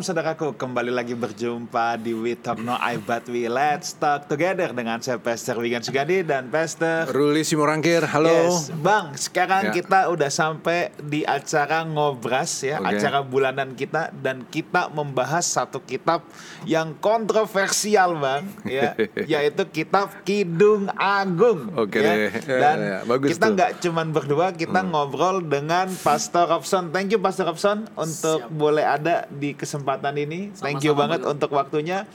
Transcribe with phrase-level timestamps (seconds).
[0.00, 4.72] Shalom saudaraku, kembali lagi berjumpa di We Talk No I But We Let's Talk Together
[4.72, 8.32] dengan saya Pastor Wigan Sugandi dan Pastor Ruli Simorangkir, halo.
[8.32, 9.76] Yes, Bang, sekarang Ya.
[9.76, 12.96] kita udah sampai di acara ngobras ya, Oke.
[12.96, 16.24] acara bulanan kita dan kita membahas satu kitab
[16.64, 18.96] yang kontroversial, Bang, ya,
[19.36, 21.76] yaitu kitab Kidung Agung.
[21.76, 22.16] Oke ya.
[22.16, 22.32] deh.
[22.48, 23.44] Ya, Dan ya, bagus kita.
[23.44, 23.52] Hmm.
[23.52, 26.88] nggak cuman berdua, kita ngobrol dengan Pastor Robson.
[26.88, 30.54] Thank you Pastor Robson untuk boleh ada di kesempatan ini.
[30.54, 32.06] Thank you Sama-sama, banget untuk waktunya.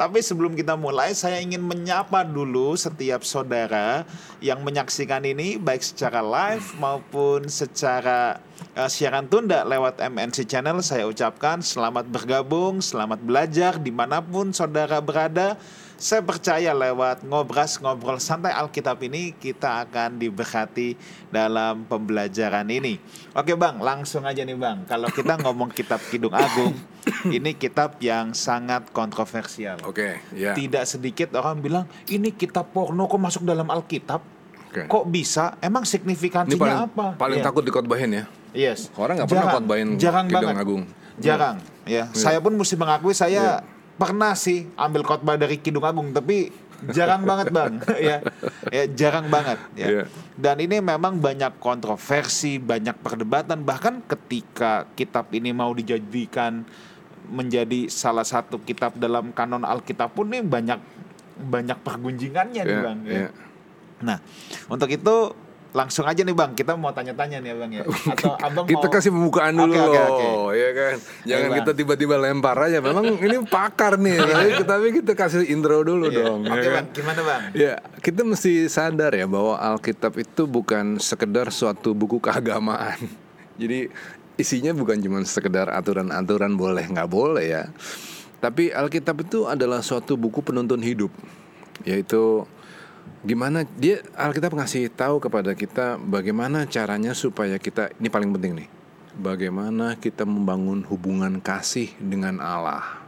[0.00, 4.08] Tapi sebelum kita mulai, saya ingin menyapa dulu setiap saudara
[4.40, 8.40] yang menyaksikan ini baik secara live maupun secara
[8.72, 10.80] eh, siaran tunda lewat MNC Channel.
[10.80, 15.60] Saya ucapkan selamat bergabung, selamat belajar di mana pun saudara berada.
[16.00, 20.96] Saya percaya lewat ngobras ngobrol santai Alkitab ini kita akan diberkati
[21.28, 22.96] dalam pembelajaran ini.
[23.36, 24.88] Oke bang, langsung aja nih bang.
[24.88, 26.72] Kalau kita ngomong kitab Kidung Agung,
[27.28, 29.76] ini kitab yang sangat kontroversial.
[29.84, 30.56] Oke, ya.
[30.56, 34.24] Tidak sedikit orang bilang ini kitab porno kok masuk dalam Alkitab?
[34.72, 34.88] Oke.
[34.88, 35.60] Kok bisa?
[35.60, 37.06] Emang Ini signifikansinya paling apa?
[37.20, 37.46] paling Iya.
[37.52, 38.24] takut dikotbahin ya.
[38.56, 38.88] Yes.
[38.96, 39.52] Orang nggak pernah
[40.00, 40.64] Jarang Kidung banget.
[40.64, 40.82] Agung.
[41.20, 41.56] Jarang.
[41.84, 42.08] Ya.
[42.16, 43.60] Saya pun mesti mengakui saya
[44.00, 46.48] pernah sih ambil khotbah dari Kidung Agung, tapi
[46.88, 47.72] jarang banget bang.
[48.08, 48.24] ya.
[48.72, 49.60] ya, jarang banget.
[49.76, 49.86] Ya.
[49.86, 50.02] Iya.
[50.40, 53.60] Dan ini memang banyak kontroversi, banyak perdebatan.
[53.60, 56.64] Bahkan ketika kitab ini mau dijadikan
[57.28, 60.80] menjadi salah satu kitab dalam kanon Alkitab pun nih banyak
[61.40, 62.98] banyak pergunjingannya nih Iya, bang.
[63.04, 63.12] ya.
[63.12, 63.28] iya.
[64.00, 64.18] Nah,
[64.72, 65.16] untuk itu
[65.70, 67.82] langsung aja nih bang, kita mau tanya-tanya nih ya bang ya.
[68.14, 68.92] Atau abang Kita mau...
[68.92, 70.02] kasih pembukaan dulu Oke, oke, loh,
[70.50, 70.54] oke.
[70.58, 70.96] ya kan.
[71.22, 71.58] Jangan Bang.
[71.62, 72.78] kita tiba-tiba lempar aja.
[72.82, 76.18] Memang ini pakar nih, tapi, tapi kita kasih intro dulu Iya.
[76.26, 76.40] dong.
[76.42, 76.74] Oke ya kan?
[76.74, 77.40] bang, gimana bang?
[77.54, 82.98] Ya, kita mesti sadar ya bahwa Alkitab itu bukan sekedar suatu buku keagamaan.
[83.60, 83.86] Jadi
[84.34, 87.64] isinya bukan cuma sekedar aturan-aturan boleh nggak boleh ya.
[88.40, 91.12] Tapi Alkitab itu adalah suatu buku penuntun hidup,
[91.84, 92.42] yaitu
[93.20, 98.68] gimana dia Alkitab ngasih tahu kepada kita bagaimana caranya supaya kita ini paling penting nih.
[99.20, 103.00] Bagaimana kita membangun hubungan kasih dengan Allah.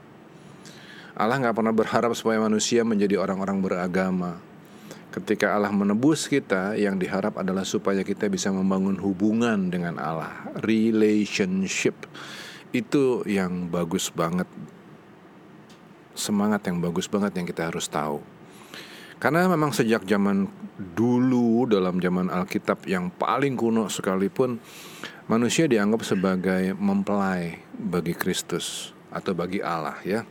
[1.12, 4.40] Allah nggak pernah berharap supaya manusia menjadi orang-orang beragama.
[5.12, 10.32] Ketika Allah menebus kita, yang diharap adalah supaya kita bisa membangun hubungan dengan Allah,
[10.64, 12.08] relationship.
[12.72, 14.48] Itu yang bagus banget,
[16.16, 18.24] semangat yang bagus banget yang kita harus tahu.
[19.22, 20.50] Karena memang sejak zaman
[20.98, 24.58] dulu dalam zaman Alkitab yang paling kuno sekalipun
[25.30, 30.26] manusia dianggap sebagai mempelai bagi Kristus atau bagi Allah ya.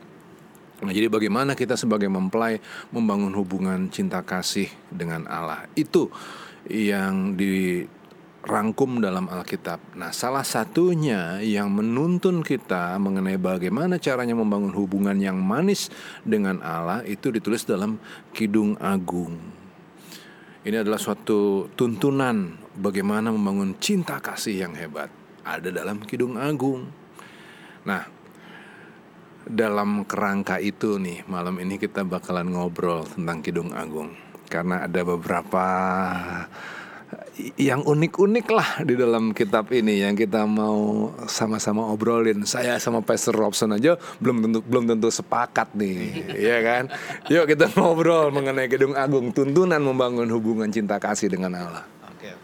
[0.84, 2.60] Nah, jadi bagaimana kita sebagai mempelai
[2.92, 6.12] membangun hubungan cinta kasih dengan Allah itu
[6.68, 7.32] yang
[8.42, 9.94] dirangkum dalam Alkitab.
[9.94, 15.88] Nah, salah satunya yang menuntun kita mengenai bagaimana caranya membangun hubungan yang manis
[16.26, 18.02] dengan Allah itu ditulis dalam
[18.34, 19.38] Kidung Agung.
[20.62, 25.10] Ini adalah suatu tuntunan bagaimana membangun cinta kasih yang hebat.
[25.42, 26.86] Ada dalam Kidung Agung.
[27.86, 28.02] Nah,
[29.42, 34.14] dalam kerangka itu nih malam ini kita bakalan ngobrol tentang Kidung Agung
[34.46, 35.66] karena ada beberapa
[37.56, 42.44] yang unik-unik lah di dalam kitab ini yang kita mau sama-sama obrolin.
[42.44, 45.98] Saya sama Pastor Robson aja belum tentu belum tentu sepakat nih,
[46.52, 46.84] ya kan?
[47.32, 51.84] Yuk kita ngobrol mengenai Kidung Agung, tuntunan membangun hubungan cinta kasih dengan Allah.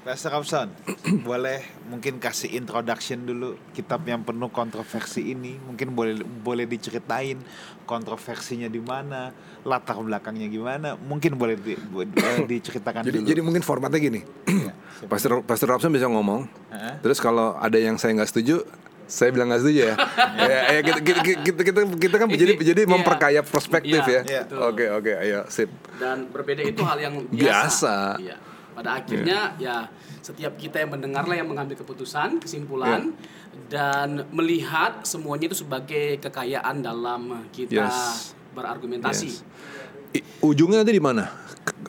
[0.09, 0.73] Pastor Robson,
[1.29, 5.61] boleh mungkin kasih introduction dulu kitab yang penuh kontroversi ini.
[5.61, 7.37] Mungkin boleh boleh diceritain
[7.85, 9.29] kontroversinya di mana,
[9.69, 10.97] latar belakangnya gimana.
[10.97, 13.29] Mungkin boleh di- bu- eh, diceritakan Jadi dulu.
[13.29, 14.21] jadi mungkin formatnya gini.
[14.99, 16.49] Iya, Pastor Pastor bisa ngomong.
[16.75, 16.95] Heeh.
[16.99, 18.67] Terus kalau ada yang saya nggak setuju,
[19.07, 19.95] saya bilang nggak setuju ya.
[20.43, 24.43] ya, ya, kita, kita, kita, kita, kita kan jadi jadi memperkaya perspektif Iya, ya.
[24.59, 25.71] Oke oke ayo sip.
[26.01, 27.31] dan berbeda itu hal yang Biasa.
[27.31, 27.95] biasa.
[28.19, 28.37] Iya.
[28.79, 29.91] Pada akhirnya ya
[30.23, 33.11] setiap kita yang mendengarlah yang mengambil keputusan, kesimpulan
[33.67, 38.31] dan melihat semuanya itu sebagai kekayaan dalam kita Yes.
[38.55, 39.27] berargumentasi.
[39.35, 39.43] Yes.
[40.15, 41.27] I- ujungnya nanti di mana?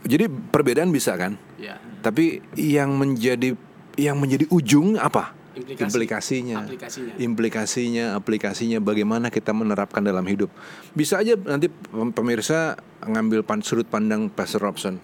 [0.02, 1.38] Jadi perbedaan bisa kan?
[1.62, 1.78] Ya.
[2.02, 3.54] Tapi yang menjadi
[3.94, 5.38] yang menjadi ujung apa?
[5.54, 5.86] Implikasi.
[5.86, 6.56] Implikasinya.
[6.66, 7.14] Aplikasinya.
[7.22, 10.50] Implikasinya, aplikasinya bagaimana kita menerapkan dalam hidup.
[10.98, 14.98] Bisa aja nanti pem- pemirsa ngambil pan, sudut pandang Pastor Robson.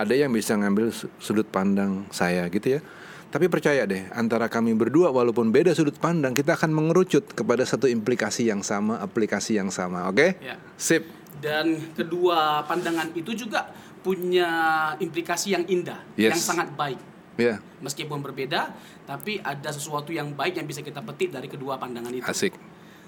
[0.00, 2.80] Ada yang bisa ngambil su- sudut pandang saya gitu ya.
[3.28, 7.84] Tapi percaya deh, antara kami berdua walaupun beda sudut pandang, kita akan mengerucut kepada satu
[7.84, 10.40] implikasi yang sama, aplikasi yang sama, oke?
[10.40, 10.56] Ya.
[10.74, 11.04] Sip.
[11.38, 13.70] Dan kedua pandangan itu juga
[14.00, 14.48] punya
[14.96, 16.32] implikasi yang indah, Yes.
[16.34, 16.98] yang sangat baik.
[17.38, 18.74] Ya, Meskipun berbeda,
[19.06, 22.26] tapi ada sesuatu yang baik yang bisa kita petik dari kedua pandangan itu.
[22.26, 22.52] asik.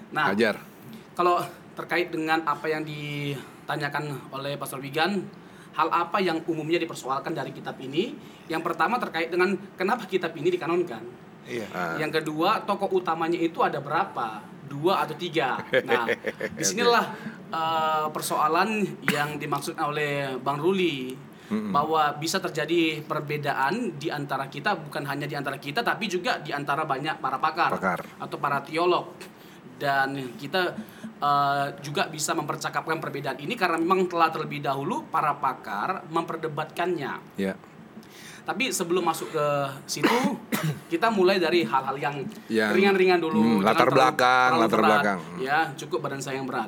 [0.09, 0.57] Nah, Ajar.
[1.13, 1.41] kalau
[1.73, 5.21] terkait dengan apa yang ditanyakan oleh Pastor Wigan,
[5.73, 8.13] hal apa yang umumnya dipersoalkan dari kitab ini?
[8.49, 11.03] Yang pertama terkait dengan kenapa kitab ini dikanonkan.
[11.49, 11.67] Iya.
[11.75, 11.95] Ah.
[11.99, 14.41] Yang kedua, tokoh utamanya itu ada berapa?
[14.63, 15.59] Dua atau tiga?
[15.83, 16.07] Nah,
[16.57, 17.05] di sinilah
[17.51, 21.13] eh, persoalan yang dimaksud oleh Bang Ruli
[21.53, 26.49] bahwa bisa terjadi perbedaan di antara kita, bukan hanya di antara kita, tapi juga di
[26.49, 27.99] antara banyak para pakar, Pakar.
[28.17, 29.13] atau para teolog.
[29.77, 30.73] Dan kita
[31.23, 37.39] eh, juga bisa mempercakapkan perbedaan ini karena memang telah terlebih dahulu para pakar memperdebatkannya.
[37.39, 37.55] Ya.
[38.43, 39.47] Tapi sebelum masuk ke
[39.87, 40.19] situ,
[40.91, 43.39] kita mulai dari hal-hal yang ringan-ringan dulu.
[43.39, 44.91] hmm, latar terlalu- belakang, terlalu latar berat.
[44.91, 45.19] belakang.
[45.39, 46.67] Ya, cukup badan saya yang berat.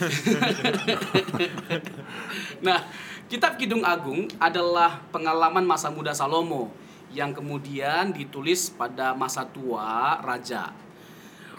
[2.66, 2.80] nah,
[3.28, 6.72] Kitab Kidung Agung adalah pengalaman masa muda Salomo
[7.10, 10.72] yang kemudian ditulis pada masa tua raja.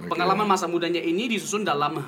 [0.09, 2.01] Pengalaman masa mudanya ini disusun dalam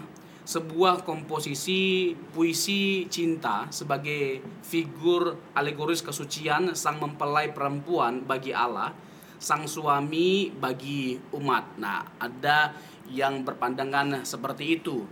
[0.44, 8.92] sebuah komposisi puisi cinta sebagai figur alegoris kesucian sang mempelai perempuan bagi Allah,
[9.38, 11.78] sang suami bagi umat.
[11.78, 12.74] Nah, ada
[13.14, 15.06] yang berpandangan seperti itu.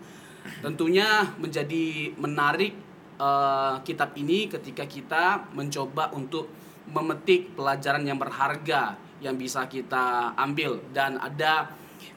[0.66, 2.74] Tentunya menjadi menarik
[3.22, 6.50] eh, kitab ini ketika kita mencoba untuk
[6.90, 11.70] memetik pelajaran yang berharga yang bisa kita ambil dan ada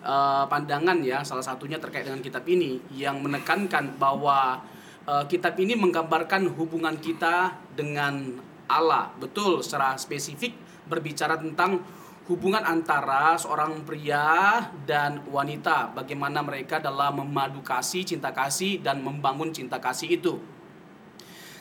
[0.02, 4.60] eh, pandangan ya salah satunya terkait dengan kitab ini yang menekankan bahwa
[5.06, 9.12] eh, kitab ini menggambarkan hubungan kita dengan Allah.
[9.20, 10.56] Betul secara spesifik
[10.88, 11.80] berbicara tentang
[12.24, 15.92] hubungan antara seorang pria dan wanita.
[15.92, 20.40] Bagaimana mereka dalam memadu kasih cinta kasih dan membangun cinta kasih itu.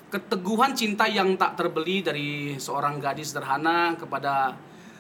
[0.08, 4.54] Keteguhan cinta yang tak terbeli dari seorang gadis sederhana kepada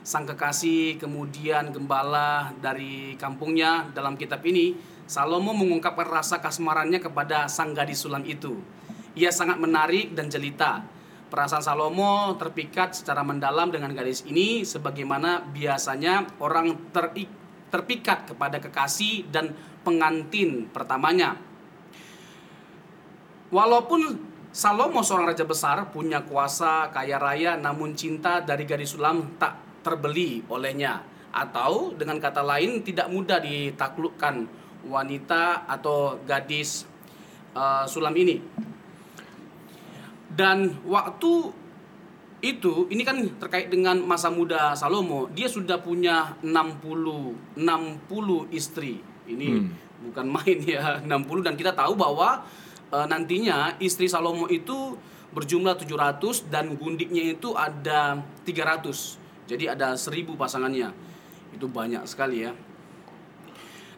[0.04, 7.76] sang kekasih kemudian gembala dari kampungnya dalam kitab ini Salomo mengungkapkan rasa kasmarannya kepada sang
[7.76, 8.60] gadis sulam itu.
[9.20, 10.84] Ia sangat menarik dan jelita.
[11.28, 17.32] Perasaan Salomo terpikat secara mendalam dengan gadis ini sebagaimana biasanya orang teri-
[17.68, 19.52] terpikat kepada kekasih dan
[19.84, 21.36] pengantin pertamanya.
[23.50, 29.63] Walaupun Salomo seorang raja besar punya kuasa kaya raya namun cinta dari gadis sulam tak
[29.84, 31.04] terbeli olehnya
[31.34, 34.48] atau dengan kata lain tidak mudah ditaklukkan
[34.88, 36.86] wanita atau gadis
[37.58, 38.38] eh, sulam ini.
[40.34, 41.34] Dan waktu
[42.44, 49.00] itu ini kan terkait dengan masa muda Salomo, dia sudah punya 60 60 istri.
[49.24, 49.50] Ini
[50.10, 52.44] bukan main ya, 60 dan kita tahu bahwa
[52.92, 54.98] eh, nantinya istri Salomo itu
[55.34, 59.23] berjumlah 700 dan gundiknya itu ada 300.
[59.46, 60.90] Jadi ada 1000 pasangannya.
[61.52, 62.52] Itu banyak sekali ya.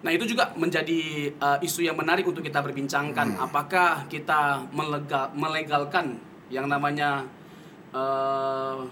[0.02, 1.02] Nah itu juga menjadi
[1.36, 3.38] uh, isu yang menarik untuk kita berbincangkan.
[3.40, 7.26] Apakah kita melega- melegalkan yang namanya
[7.90, 8.86] uh,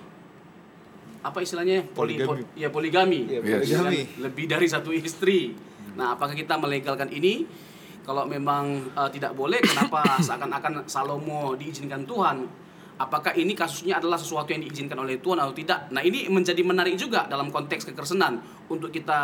[1.21, 2.25] apa istilahnya Poli- Poligami.
[2.43, 3.69] po- ya poligami, Ya, Yes.
[3.69, 4.01] poligami.
[4.19, 5.53] Lebih dari satu istri.
[5.93, 7.45] Nah apakah kita melegalkan ini?
[8.03, 12.43] Kalau memang uh, tidak boleh, kenapa seakan-akan Salomo diizinkan Tuhan?
[12.93, 15.89] Apakah ini kasusnya adalah sesuatu yang diizinkan oleh Tuhan atau tidak?
[15.89, 18.37] Nah ini menjadi menarik juga dalam konteks kekristenan
[18.69, 19.21] untuk kita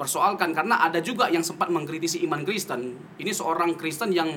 [0.00, 2.96] persoalkan karena ada juga yang sempat mengkritisi iman Kristen.
[3.20, 4.32] Ini seorang Kristen yang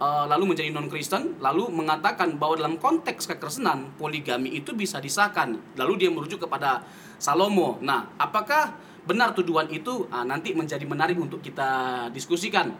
[0.00, 5.76] uh, lalu menjadi non Kristen lalu mengatakan bahwa dalam konteks kekristenan poligami itu bisa disahkan.
[5.76, 6.80] Lalu dia merujuk kepada
[7.20, 7.76] Salomo.
[7.84, 8.72] Nah, apakah
[9.04, 10.08] benar tuduhan itu?
[10.08, 12.72] Ah, nanti menjadi menarik untuk kita diskusikan.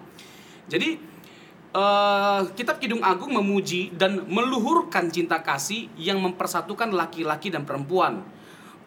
[0.72, 1.11] Jadi
[1.72, 8.24] eh, kitab Kidung Agung memuji dan meluhurkan cinta kasih yang mempersatukan laki-laki dan perempuan.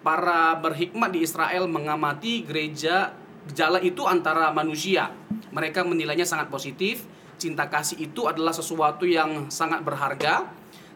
[0.05, 3.17] Para berhikmat di Israel mengamati gereja
[3.49, 5.13] gejala itu antara manusia.
[5.53, 7.05] Mereka menilainya sangat positif.
[7.35, 10.47] Cinta kasih itu adalah sesuatu yang sangat berharga.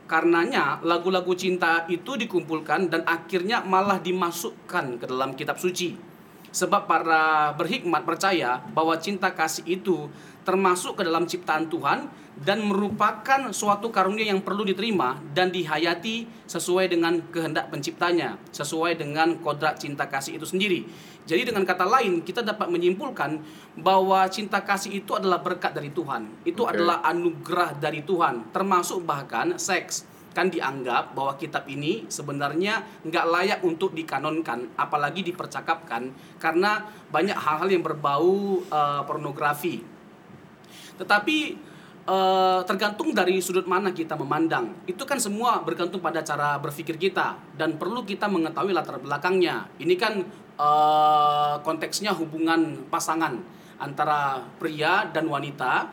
[0.09, 5.93] Karenanya lagu-lagu cinta itu dikumpulkan dan akhirnya malah dimasukkan ke dalam kitab suci.
[6.49, 10.09] Sebab para berhikmat percaya bahwa cinta kasih itu
[10.49, 12.09] termasuk ke dalam ciptaan Tuhan
[12.41, 19.37] dan merupakan suatu karunia yang perlu diterima dan dihayati sesuai dengan kehendak penciptanya, sesuai dengan
[19.45, 20.89] kodrat cinta kasih itu sendiri.
[21.29, 23.37] Jadi dengan kata lain kita dapat menyimpulkan
[23.77, 26.41] bahwa cinta kasih itu adalah berkat dari Tuhan.
[26.41, 26.73] Itu Oke.
[26.73, 33.59] adalah anugerah dari Tuhan, termasuk bahkan seks kan dianggap bahwa kitab ini sebenarnya nggak layak
[33.65, 39.98] untuk dikanonkan apalagi dipercakapkan karena banyak hal-hal yang berbau eh, pornografi
[40.99, 41.37] tetapi
[42.05, 47.39] eh, tergantung dari sudut mana kita memandang itu kan semua bergantung pada cara berpikir kita
[47.55, 50.19] dan perlu kita mengetahui latar belakangnya ini kan
[50.59, 53.39] eh, konteksnya hubungan pasangan
[53.79, 55.87] antara pria dan wanita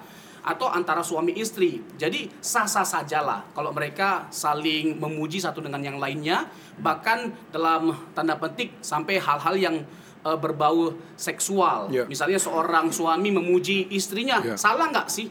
[0.47, 1.83] atau antara suami istri.
[1.99, 6.47] Jadi sah-sah sajalah kalau mereka saling memuji satu dengan yang lainnya,
[6.79, 9.77] bahkan dalam tanda petik sampai hal-hal yang
[10.27, 11.87] eh, berbau seksual.
[11.89, 12.03] Ya.
[12.05, 14.59] Misalnya seorang suami memuji istrinya, Ya.
[14.59, 15.31] salah nggak sih?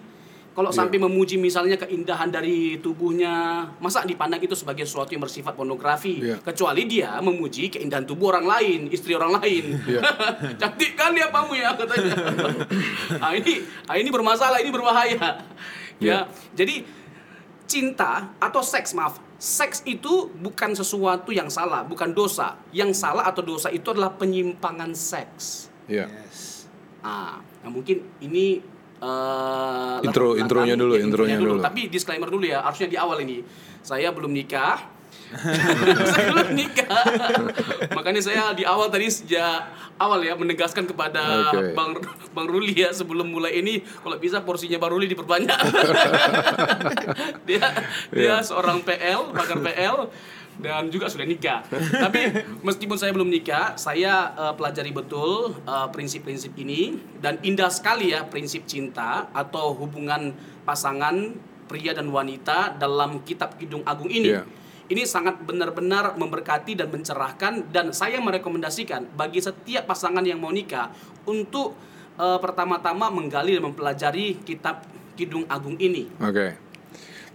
[0.56, 0.80] Kalau Ya.
[0.80, 6.24] sampai memuji misalnya keindahan dari tubuhnya, masa dipandang itu sebagai sesuatu yang bersifat pornografi?
[6.24, 6.40] Ya.
[6.40, 9.76] Kecuali dia memuji keindahan tubuh orang lain, istri orang lain.
[9.84, 10.00] Ya.
[10.64, 12.16] Cantik kan dia kamu ya katanya.
[13.28, 15.44] ah ini, ah ini bermasalah, ini berbahaya.
[16.00, 16.00] Ya.
[16.00, 16.20] Ya.
[16.56, 16.88] Jadi
[17.68, 22.58] cinta atau seks maaf, seks itu bukan sesuatu yang salah, bukan dosa.
[22.74, 25.70] Yang salah atau dosa itu adalah penyimpangan seks.
[25.86, 26.10] Ya.
[26.10, 26.66] Yes.
[27.06, 28.58] Ah, nah mungkin ini
[28.98, 31.62] eh, Intro- latar intronya belakang, dulu, ya, intronya dulu.
[31.62, 33.46] Tapi disclaimer dulu ya, harusnya di awal ini.
[33.86, 34.95] Saya belum nikah.
[36.10, 37.04] Saya belum nikah.
[37.92, 41.72] Makanya saya di awal tadi sejak awal ya menegaskan kepada Oke.
[41.72, 41.96] Bang
[42.36, 45.56] Bang Ruli ya sebelum mulai ini kalau bisa porsinya Bang Ruli diperbanyak.
[47.48, 47.66] dia
[48.12, 48.44] dia Iya.
[48.44, 50.10] seorang PL, bakar PL
[50.56, 51.68] dan juga sudah nikah.
[51.72, 52.32] Tapi
[52.64, 58.24] meskipun saya belum nikah, saya eh, pelajari betul eh, prinsip-prinsip ini dan indah sekali ya
[58.24, 60.32] prinsip cinta atau hubungan
[60.64, 64.32] pasangan pria dan wanita dalam kitab Kidung Agung ini.
[64.38, 64.44] Iya.
[64.86, 70.94] Ini sangat benar-benar memberkati dan mencerahkan dan saya merekomendasikan bagi setiap pasangan yang mau nikah
[71.26, 71.74] untuk
[72.22, 74.86] eh, pertama-tama menggali dan mempelajari kitab
[75.18, 76.06] Kidung Agung ini.
[76.22, 76.62] Oke.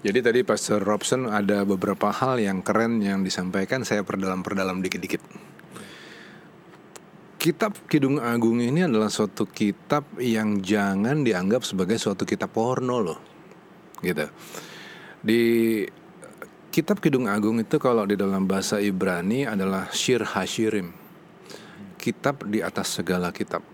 [0.01, 5.21] Jadi tadi Pastor Robson ada beberapa hal yang keren yang disampaikan saya perdalam-perdalam dikit-dikit.
[7.41, 13.21] Kitab Kidung Agung ini adalah suatu kitab yang jangan dianggap sebagai suatu kitab porno loh.
[14.01, 14.25] Gitu.
[15.21, 15.43] Di
[16.71, 20.95] Kitab Kidung Agung itu kalau di dalam bahasa Ibrani adalah Shir Hashirim.
[21.99, 23.67] Kitab di atas segala kitab.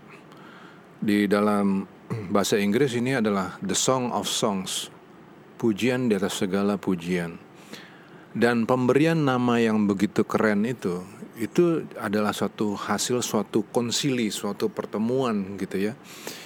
[0.97, 1.85] Di dalam
[2.33, 4.89] bahasa Inggris ini adalah The Song of Songs.
[5.61, 7.37] Pujian di atas segala pujian.
[8.37, 11.01] Dan pemberian nama yang begitu keren itu
[11.37, 15.93] itu adalah suatu hasil suatu konsili, suatu pertemuan gitu ya.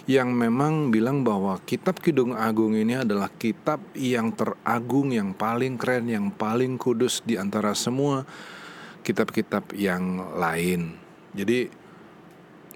[0.03, 6.11] Yang memang bilang bahwa kitab Kidung Agung ini adalah kitab yang teragung, yang paling keren,
[6.11, 8.27] yang paling kudus di antara semua
[9.01, 10.99] kitab-kitab yang lain.
[11.31, 11.71] Jadi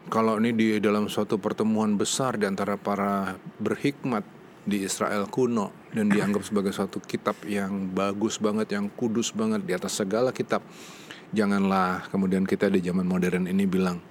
[0.08, 4.24] kalau ini di dalam suatu pertemuan besar di antara para berhikmat
[4.66, 9.78] di Israel kuno dan dianggap sebagai suatu kitab yang bagus banget, yang kudus banget di
[9.78, 10.66] atas segala kitab.
[11.32, 14.02] Janganlah kemudian kita di zaman modern ini bilang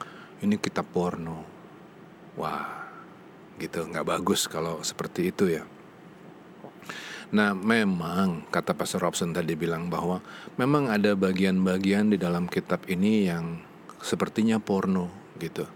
[0.40, 1.42] ini kitab porno.
[2.38, 2.86] Wah,
[3.58, 5.66] gitu nggak bagus kalau seperti itu ya.
[7.34, 10.22] Nah, memang kata Pastor Robson tadi bilang bahwa
[10.54, 13.58] memang ada bagian-bagian di dalam kitab ini yang
[13.98, 15.10] sepertinya porno
[15.42, 15.66] gitu.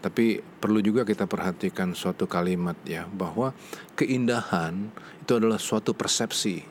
[0.00, 3.52] Tapi perlu juga kita perhatikan suatu kalimat ya bahwa
[3.92, 4.88] keindahan
[5.20, 6.64] itu adalah suatu persepsi.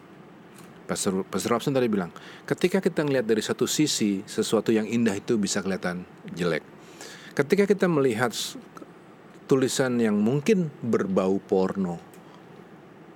[0.90, 2.10] Pastor, Pastor Robson tadi bilang,
[2.50, 6.02] ketika kita melihat dari satu sisi sesuatu yang indah itu bisa kelihatan
[6.34, 6.66] jelek.
[7.38, 8.34] Ketika kita melihat
[9.46, 12.02] tulisan yang mungkin berbau porno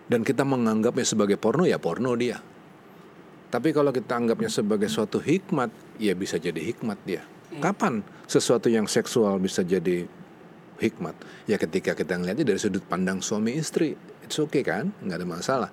[0.06, 2.38] dan kita menganggapnya sebagai porno ya porno dia.
[3.50, 5.70] Tapi kalau kita anggapnya sebagai suatu hikmat,
[6.02, 7.22] ya bisa jadi hikmat dia.
[7.60, 10.08] Kapan sesuatu yang seksual bisa jadi
[10.80, 11.16] hikmat?
[11.46, 13.94] Ya ketika kita ngelihatnya dari sudut pandang suami istri,
[14.24, 15.70] it's okay kan, nggak ada masalah.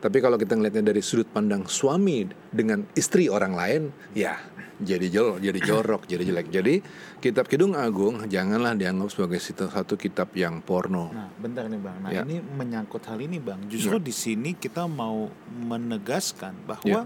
[0.00, 3.82] Tapi kalau kita ngelihatnya dari sudut pandang suami dengan istri orang lain,
[4.16, 4.40] ya
[4.80, 6.48] jadi jol, jadi jorok, jadi jelek.
[6.48, 6.74] Jadi
[7.20, 11.12] kitab Kidung Agung janganlah dianggap sebagai satu kitab yang porno.
[11.12, 12.00] Nah, bentar nih Bang.
[12.00, 12.24] Nah, Ya.
[12.24, 13.60] ini menyangkut hal ini Bang.
[13.68, 17.04] Justru di sini kita mau menegaskan bahwa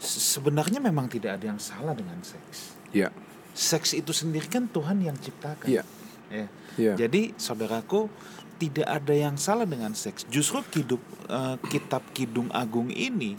[0.00, 2.79] se- sebenarnya memang tidak ada yang salah dengan seks.
[2.90, 3.08] Ya,
[3.50, 5.66] Seks itu sendiri kan Tuhan yang ciptakan.
[5.66, 5.82] Iya.
[6.30, 6.46] Ya.
[6.78, 6.92] Iya.
[6.96, 8.06] Jadi saudaraku
[8.56, 10.22] tidak ada yang salah dengan seks.
[10.28, 13.34] Justru hidup eh, kitab Kidung Agung ini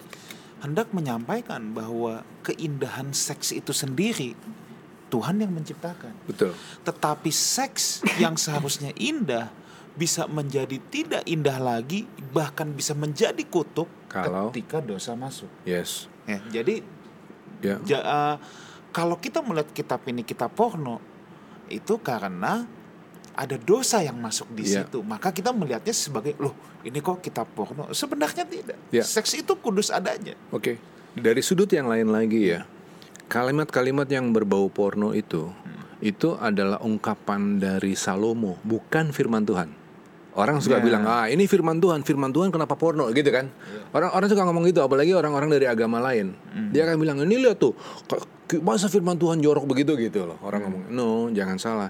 [0.60, 4.36] hendak menyampaikan bahwa keindahan seks itu sendiri
[5.10, 6.12] Tuhan yang menciptakan.
[6.24, 6.52] betul.
[6.84, 9.52] Tetapi seks yang seharusnya indah
[9.92, 15.52] bisa menjadi tidak indah lagi, bahkan bisa menjadi kutuk Kalau- ketika dosa masuk.
[15.64, 16.08] Yes.
[16.24, 16.80] Ya, jadi
[17.60, 17.76] Ya.
[17.84, 18.36] ja- eh,
[18.92, 21.00] kalau kita melihat kitab ini kitab porno,
[21.72, 22.68] itu karena
[23.32, 24.84] ada dosa yang masuk di Iya.
[24.84, 25.00] situ.
[25.02, 26.52] Maka kita melihatnya sebagai loh,
[26.84, 27.88] ini kok kitab porno.
[27.96, 28.78] Sebenarnya tidak.
[28.92, 29.08] Iya.
[29.08, 30.36] Seks itu kudus adanya.
[30.52, 30.78] Oke,
[31.16, 32.68] dari sudut yang lain lagi ya,
[33.32, 35.48] kalimat-kalimat yang berbau porno itu,
[36.04, 39.81] itu adalah ungkapan dari Salomo, bukan firman Tuhan.
[40.32, 40.84] Orang suka Ya.
[40.84, 43.52] bilang, ah ini firman Tuhan, firman Tuhan kenapa porno gitu kan?
[43.92, 46.32] Orang-orang suka ngomong gitu, apalagi orang-orang dari agama lain.
[46.72, 47.76] Dia akan bilang, ini lihat tuh,
[48.64, 50.40] masa firman Tuhan jorok begitu gitu loh.
[50.40, 51.90] Orang ngomong, no, jangan salah.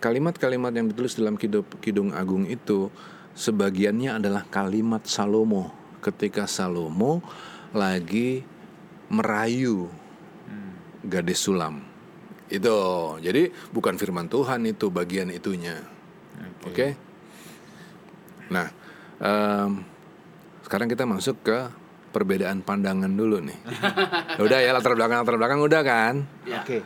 [0.00, 2.88] Kalimat-kalimat yang ditulis dalam Kidung, Kidung Agung itu
[3.36, 5.70] sebagiannya adalah kalimat Salomo.
[6.00, 7.20] Ketika Salomo
[7.76, 8.42] lagi
[9.12, 9.92] merayu
[11.04, 11.84] gadis sulam.
[12.48, 12.72] Itu.
[13.20, 15.78] Jadi bukan firman Tuhan itu bagian itunya.
[16.66, 17.11] Oke.
[18.52, 18.68] Nah,
[19.18, 19.80] em,
[20.62, 21.58] sekarang kita masuk ke
[22.10, 23.56] perbedaan pandangan dulu nih.
[24.44, 26.14] udah ya latar belakang latar belakang udah kan?
[26.44, 26.60] Ya.
[26.60, 26.84] Oke.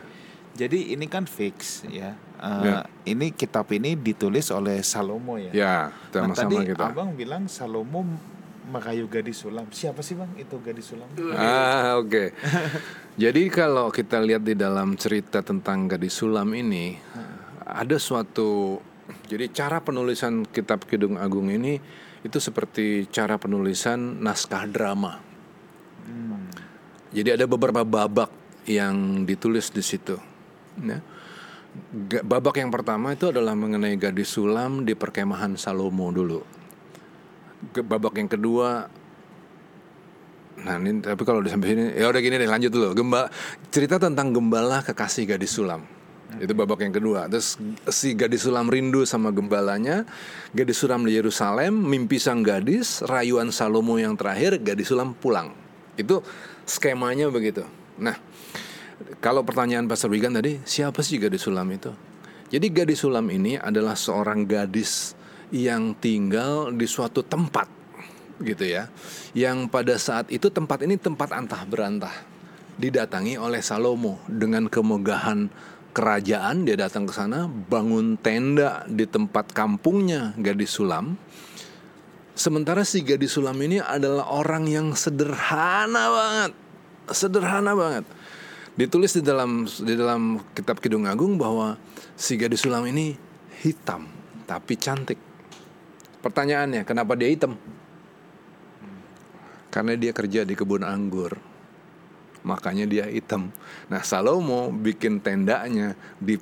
[0.55, 2.15] Jadi ini kan fix ya.
[2.39, 2.79] Eh, Ya.
[3.03, 5.51] Ini kitab ini ditulis oleh Salomo ya.
[5.51, 5.75] Ya,
[6.13, 6.85] Nah, tadi sama-sama kita.
[6.87, 8.01] abang bilang Salomo
[8.67, 9.63] merayu gadis sulam.
[9.69, 11.07] Siapa sih bang itu gadis sulam?
[11.33, 12.35] Ah, oke.
[13.23, 16.99] Jadi kalau kita lihat di dalam cerita tentang gadis sulam ini
[17.63, 18.77] ada suatu
[19.27, 21.79] jadi cara penulisan kitab Kidung Agung ini
[22.23, 25.19] itu seperti cara penulisan naskah drama.
[27.11, 28.31] Jadi ada beberapa babak
[28.67, 30.19] yang ditulis di situ.
[30.83, 30.99] Ya.
[32.25, 36.41] Babak yang pertama itu adalah mengenai gadis sulam di perkemahan Salomo dulu.
[37.73, 38.89] Babak yang kedua
[40.57, 42.97] Nah ini tapi kalau udah sampai sini ya udah gini deh lanjut dulu.
[42.97, 43.29] Gemba
[43.69, 45.85] cerita tentang gembala kekasih gadis sulam.
[46.35, 47.31] Itu babak yang kedua.
[47.31, 47.55] Terus
[47.87, 50.03] si gadis sulam rindu sama gembalanya.
[50.51, 55.55] Gadis sulam di Yerusalem, mimpi sang gadis, rayuan Salomo yang terakhir, gadis sulam pulang.
[55.95, 56.19] Itu
[56.67, 57.63] skemanya begitu.
[57.97, 58.19] Nah,
[59.23, 61.95] kalau pertanyaan Pastor Wigan tadi, siapa sih gadis sulam itu?
[62.51, 65.15] Jadi gadis sulam ini adalah seorang gadis
[65.51, 67.67] yang tinggal di suatu tempat
[68.43, 68.91] gitu ya.
[69.33, 72.13] Yang pada saat itu tempat ini tempat antah berantah.
[72.77, 75.49] Didatangi oleh Salomo dengan kemegahan
[75.97, 81.17] kerajaan dia datang ke sana bangun tenda di tempat kampungnya gadis sulam.
[82.37, 86.51] Sementara si gadis sulam ini adalah orang yang sederhana banget.
[87.09, 88.05] Sederhana banget.
[88.77, 91.81] Ditulis di dalam di dalam kitab Kidung Agung bahwa
[92.13, 93.17] si gadis sulam ini
[93.65, 94.05] hitam
[94.45, 95.17] tapi cantik.
[96.21, 97.57] Pertanyaannya, kenapa dia hitam?
[99.73, 101.56] Karena dia kerja di kebun anggur.
[102.47, 103.51] Makanya dia hitam.
[103.91, 106.39] Nah, Salomo bikin tendanya di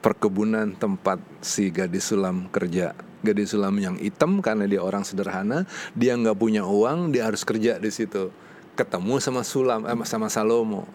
[0.00, 2.96] perkebunan tempat si gadis sulam kerja.
[3.20, 7.76] Gadis sulam yang hitam karena dia orang sederhana, dia nggak punya uang, dia harus kerja
[7.76, 8.32] di situ.
[8.72, 10.88] Ketemu sama Sulam, eh, sama Salomo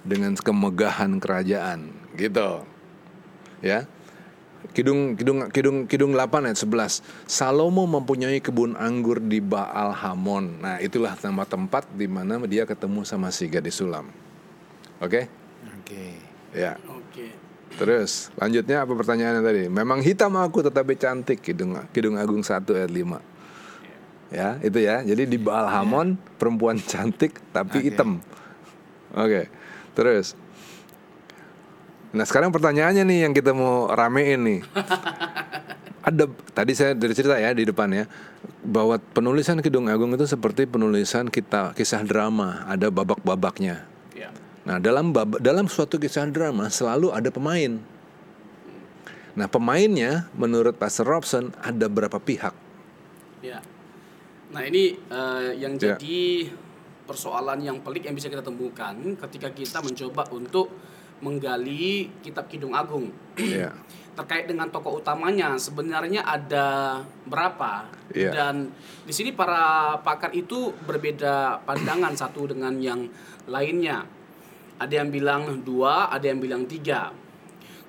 [0.00, 2.64] dengan kemegahan kerajaan, gitu.
[3.60, 3.84] Ya.
[4.70, 7.02] Kidung Kidung Kidung Kidung 8 ayat 11.
[7.24, 10.60] Salomo mempunyai kebun anggur di Baal Hamon.
[10.60, 14.06] Nah, itulah nama tempat di mana dia ketemu sama si gadis sulam.
[15.00, 15.26] Oke?
[15.80, 16.20] Oke.
[16.52, 16.76] Ya.
[16.86, 17.32] Oke.
[17.80, 19.62] Terus, lanjutnya apa pertanyaannya tadi?
[19.70, 23.40] Memang hitam aku tetapi cantik Kidung Kidung Agung 1 ayat 5.
[24.30, 25.02] Ya, itu ya.
[25.02, 27.86] Jadi di Baal Hamon perempuan cantik tapi Oke.
[27.90, 28.22] hitam.
[29.16, 29.50] Oke.
[29.98, 30.38] Terus
[32.10, 34.60] Nah sekarang pertanyaannya nih yang kita mau ramein nih
[36.08, 38.04] Ada tadi saya dari cerita ya di depan ya
[38.66, 44.34] Bahwa penulisan Kidung Agung itu seperti penulisan kita kisah drama Ada babak-babaknya Ya.
[44.66, 47.78] Nah dalam bab, dalam suatu kisah drama selalu ada pemain
[49.38, 52.52] Nah pemainnya menurut Pastor Robson ada berapa pihak
[53.40, 53.62] Ya.
[54.50, 55.94] Nah ini eh, yang Ya.
[55.94, 56.50] jadi
[57.06, 58.94] persoalan yang pelik yang bisa kita temukan
[59.26, 60.74] ketika kita mencoba untuk
[61.20, 63.72] menggali kitab Kidung Agung Ya.
[64.10, 68.34] terkait dengan tokoh utamanya sebenarnya ada berapa Iya.
[68.34, 68.68] dan
[69.06, 73.06] di sini para pakar itu berbeda pandangan satu dengan yang
[73.46, 74.04] lainnya
[74.76, 77.14] ada yang bilang dua ada yang bilang tiga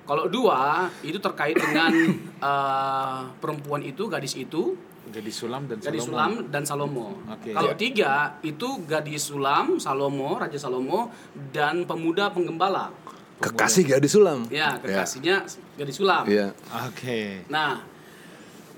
[0.02, 1.90] kalau dua itu terkait dengan
[2.48, 6.14] eh, perempuan itu gadis itu Gadis sulam dan gadis Salomo.
[6.14, 7.06] Sulam dan Salomo.
[7.26, 7.50] Oke.
[7.50, 7.76] Kalau Ya.
[7.76, 11.10] tiga itu gadis Sulam, Salomo, Raja Salomo
[11.50, 12.94] dan pemuda penggembala.
[13.42, 15.42] Kekasih gadis sulam Ya, kekasihnya
[15.74, 16.24] gadis Sulam.
[16.30, 16.54] Ya.
[16.86, 17.42] Oke.
[17.50, 17.82] Nah,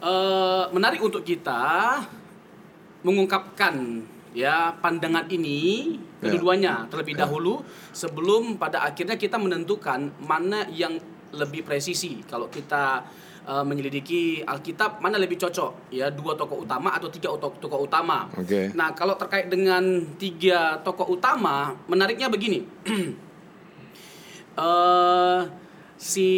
[0.00, 2.00] eh, menarik untuk kita
[3.04, 4.00] mengungkapkan
[4.32, 6.32] ya pandangan ini Ya.
[6.32, 7.60] kedua-duanya terlebih dahulu
[7.92, 10.96] sebelum pada akhirnya kita menentukan mana yang
[11.36, 13.04] lebih presisi kalau kita
[13.44, 18.24] eh, menyelidiki Alkitab mana lebih cocok ya dua tokoh utama atau tiga tokoh tokoh utama.
[18.40, 18.72] Oke.
[18.72, 19.84] Nah, kalau terkait dengan
[20.16, 22.64] tiga tokoh utama, menariknya begini.
[24.54, 25.40] Eh,
[25.94, 26.28] si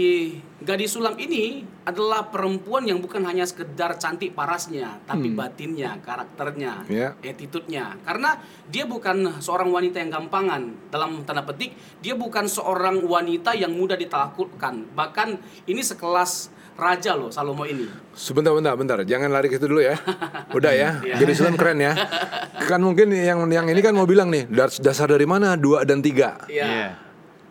[0.58, 7.14] gadis sulam ini adalah perempuan yang bukan hanya sekedar cantik parasnya, tapi batinnya, karakternya, Ya.
[7.16, 7.94] attitude-nya.
[8.02, 13.70] Karena dia bukan seorang wanita yang gampangan dalam tanda petik, dia bukan seorang wanita yang
[13.70, 14.96] mudah ditaklukkan.
[14.96, 15.28] Bahkan
[15.64, 17.88] ini sekelas raja loh Salomo ini.
[18.12, 18.98] Sebentar, bentar, bentar.
[19.00, 19.96] Jangan lari ke situ dulu ya.
[20.58, 20.90] Udah ya.
[21.00, 21.16] Iya.
[21.22, 21.92] Jadi Islam keren ya.
[22.68, 25.54] Kan mungkin yang yang ini kan mau bilang nih, das- dasar dari mana?
[25.54, 26.42] Dua dan tiga.
[26.50, 27.05] Ya.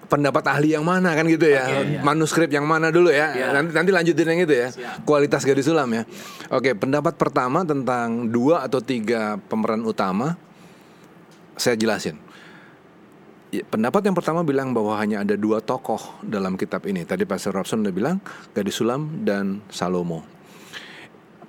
[0.06, 1.66] Pendapat ahli yang mana kan gitu ya.
[1.66, 2.00] Oke, iya.
[2.06, 3.34] Manuskrip yang mana dulu ya.
[3.34, 3.46] Iya.
[3.58, 4.68] Nanti nanti lanjutin yang itu ya.
[4.70, 5.06] Siap.
[5.06, 6.04] Kualitas gadis sulam ya.
[6.54, 10.38] Oke, pendapat pertama tentang dua atau tiga pemeran utama
[11.58, 12.20] saya jelasin.
[13.56, 17.08] Ya, pendapat yang pertama bilang bahwa hanya ada dua tokoh dalam kitab ini.
[17.08, 18.18] Tadi Pastor Robson udah bilang
[18.52, 20.35] Gadis Sulam dan Salomo.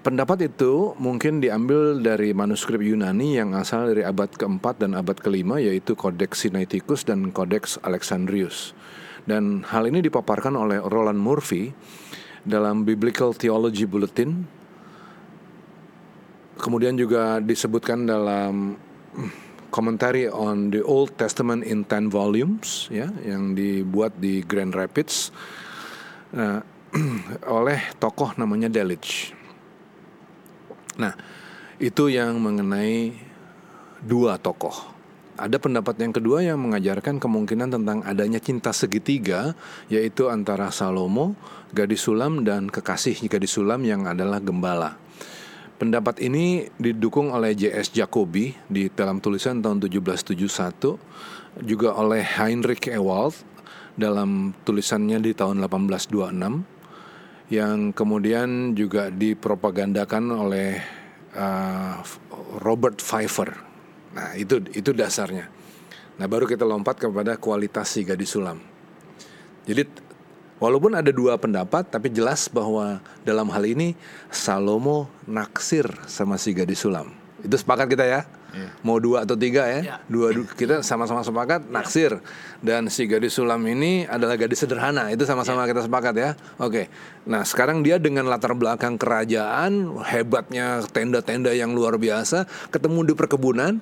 [0.07, 5.59] Pendapat itu mungkin diambil dari manuskrip Yunani yang asal dari abad keempat dan abad kelima
[5.59, 8.71] yaitu Codex Sinaiticus dan Codex Alexandrius.
[9.27, 11.75] Dan hal ini dipaparkan oleh Roland Murphy
[12.47, 14.47] dalam Biblical Theology Bulletin.
[16.63, 18.79] Kemudian juga disebutkan dalam
[19.75, 25.35] Commentary on the Old Testament in 10 volumes ya yang dibuat di Grand Rapids
[26.35, 26.59] Nah,
[27.59, 29.36] oleh tokoh namanya Delitzsch.
[30.97, 31.13] Nah,
[31.77, 33.13] itu yang mengenai
[34.01, 34.97] dua tokoh.
[35.37, 39.53] Ada pendapat yang kedua yang mengajarkan kemungkinan tentang adanya cinta segitiga,
[39.93, 41.37] yaitu antara Salomo,
[41.77, 44.97] gadis sulam, dan kekasih gadis sulam yang adalah gembala.
[45.77, 47.93] Pendapat ini didukung oleh J.S.
[47.93, 53.37] Jacobi di dalam tulisan tahun 1771, juga oleh Heinrich Ewald
[53.93, 56.76] dalam tulisannya di tahun 1826
[57.47, 60.83] yang kemudian juga dipropagandakan oleh
[61.35, 62.03] uh,
[62.63, 63.55] Robert Pfeiffer.
[64.17, 65.47] Nah, itu itu dasarnya.
[66.17, 68.59] Nah, baru kita lompat kepada kualitas si gadis sulam.
[69.69, 69.85] Jadi
[70.57, 73.93] walaupun ada dua pendapat tapi jelas bahwa dalam hal ini
[74.33, 77.13] Salomo naksir sama si gadis sulam.
[77.45, 78.25] Itu sepakat kita ya?
[78.83, 79.81] Mau dua atau tiga ya?
[79.83, 79.97] Ya.
[80.09, 82.19] Dua du- kita sama-sama sepakat naksir
[82.65, 85.13] dan si gadis sulam ini adalah gadis sederhana.
[85.13, 86.31] Itu sama-sama kita sepakat ya.
[86.57, 86.89] Oke.
[87.27, 93.79] Nah, sekarang dia dengan latar belakang kerajaan, hebatnya tenda-tenda yang luar biasa, ketemu di perkebunan,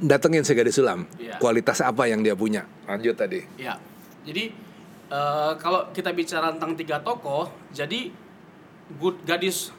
[0.00, 1.06] datengin si gadis sulam.
[1.20, 1.38] Ya.
[1.38, 2.66] Kualitas apa yang dia punya?
[2.88, 3.44] Lanjut tadi.
[3.60, 3.76] Ya,
[4.26, 4.50] jadi
[5.12, 8.10] eh, kalau kita bicara tentang tiga tokoh, jadi
[8.98, 9.70] good gadis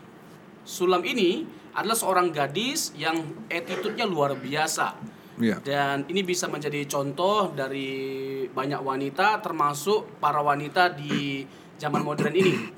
[0.62, 4.96] Sulam ini adalah seorang gadis yang attitude-nya luar biasa.
[5.42, 5.58] Iya.
[5.64, 11.46] Dan ini bisa menjadi contoh dari banyak wanita, termasuk para wanita di
[11.80, 12.56] zaman modern ini.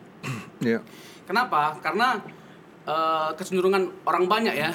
[0.63, 0.79] Ya.
[1.27, 1.75] Kenapa?
[1.83, 2.15] Karena
[2.87, 4.71] eh, kecenderungan orang banyak ya,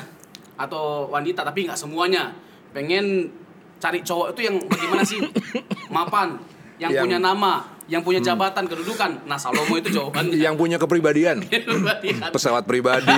[0.60, 2.36] atau wanita tapi nggak semuanya
[2.76, 3.32] pengen
[3.80, 5.16] cari cowok itu yang bagaimana sih
[5.96, 6.36] mapan,
[6.76, 9.24] yang, Yang- punya nama, yang punya jabatan, kedudukan.
[9.24, 10.36] Nah Salomo itu jawabannya.
[10.36, 11.40] Yang punya kepribadian.
[11.48, 12.28] Kepribadian.
[12.28, 13.16] pesawat pribadi,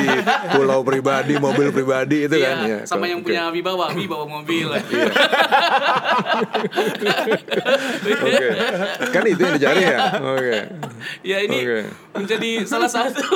[0.54, 2.56] pulau pribadi, mobil pribadi itu Iya, kan.
[2.62, 3.26] Ya, sama yang oke.
[3.26, 4.70] punya wibawa, wibawa mobil.
[8.00, 8.48] Oke.
[9.11, 9.98] Kan itu yang dicari ya.
[10.22, 10.59] Oke.
[11.26, 11.80] ya ini Oke.
[12.14, 13.26] menjadi salah satu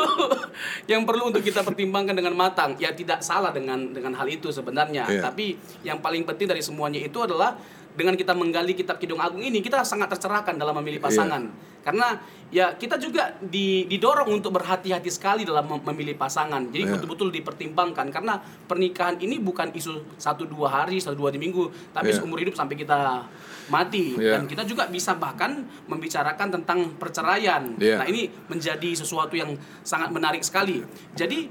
[0.91, 2.79] yang perlu untuk kita pertimbangkan dengan matang.
[2.79, 5.11] Ya tidak salah dengan dengan hal itu sebenarnya.
[5.11, 5.23] Iya.
[5.27, 7.59] Tapi yang paling penting dari semuanya itu adalah
[7.95, 11.07] dengan kita menggali kitab Kidung Agung ini kita sangat tercerahkan dalam memilih Iya.
[11.07, 11.43] pasangan.
[11.85, 12.17] Karena
[12.49, 16.65] ya kita juga di- didorong untuk berhati-hati sekali dalam mem- memilih pasangan.
[16.73, 16.93] Jadi Iya.
[16.97, 22.19] betul-betul dipertimbangkan karena pernikahan ini bukan isu satu dua hari, satu dua minggu, tapi Iya.
[22.19, 23.29] seumur hidup sampai kita
[23.71, 24.17] mati.
[24.19, 24.41] Iya.
[24.41, 27.79] Dan kita juga bisa bahkan membicarakan tentang perceraian.
[27.79, 28.01] Iya.
[28.01, 29.55] Nah, ini menjadi sesuatu yang
[29.87, 30.83] sangat menarik sekali.
[31.15, 31.47] Jadi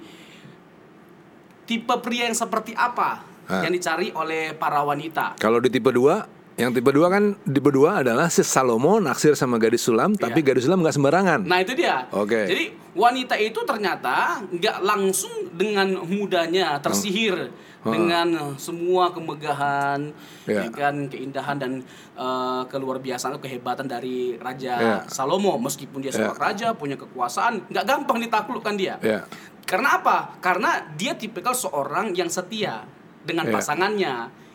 [1.63, 3.62] tipe pria yang seperti apa Ah.
[3.62, 5.36] yang dicari oleh para wanita?
[5.38, 9.58] Kalau di tipe 2, yang tipe 2 kan tipe 2 adalah si Salomo naksir sama
[9.58, 10.53] gadis sulam, tapi Iya.
[10.53, 11.39] gadis sulam nggak sembarangan.
[11.43, 12.06] Nah, itu dia.
[12.13, 12.45] Oke.
[12.45, 17.49] Jadi wanita itu ternyata nggak langsung dengan mudahnya tersihir
[17.82, 17.89] Ah.
[17.89, 20.13] dengan semua kemegahan,
[20.45, 20.63] Iya.
[20.63, 21.71] ya kan keindahan dan
[22.13, 24.97] eh, keluar biasaan kehebatan dari Raja Iya.
[25.10, 28.95] Salomo meskipun dia seorang raja punya kekuasaan nggak gampang ditaklukkan dia.
[29.01, 29.25] Ya.
[29.65, 30.38] Karena apa?
[30.38, 32.86] Karena dia tipikal seorang yang setia
[33.23, 33.53] dengan Iya.
[33.55, 34.13] pasangannya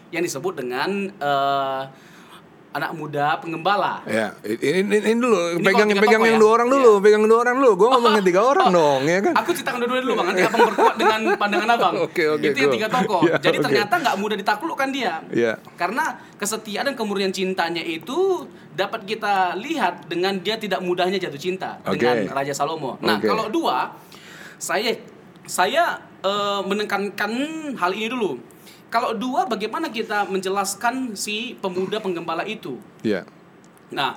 [0.08, 1.82] yang disebut dengan eh,
[2.68, 4.04] anak muda pengembala.
[4.04, 6.40] Ya, ini, ini, ini dulu Ini pegang pegang yang ya?
[6.40, 7.02] dua orang dulu, Iya.
[7.02, 7.70] pegang dua orang dulu.
[7.74, 9.32] Gue ngomongin tiga orang dong, ya kan?
[9.40, 11.94] Aku ceritakan dulu dulu bang, nanti abang berkuat dengan pandangan abang.
[12.06, 13.20] Oke, oke, Itu yang tiga tokoh.
[13.28, 13.64] Ya, Jadi oke.
[13.66, 15.12] ternyata nggak mudah ditaklukkan dia.
[15.32, 15.52] Iya.
[15.74, 16.04] Karena
[16.36, 21.98] kesetiaan dan kemurnian cintanya itu dapat kita lihat dengan dia tidak mudahnya jatuh cinta Oke.
[21.98, 22.94] dengan Raja Salomo.
[23.00, 23.26] Nah Oke.
[23.26, 23.96] kalau dua,
[24.56, 24.92] saya
[25.48, 27.32] saya eh, menekankan
[27.74, 28.36] hal ini dulu.
[28.88, 32.80] Kalau dua, bagaimana kita menjelaskan si pemuda penggembala itu?
[33.04, 33.28] Iya.
[33.92, 34.16] Nah,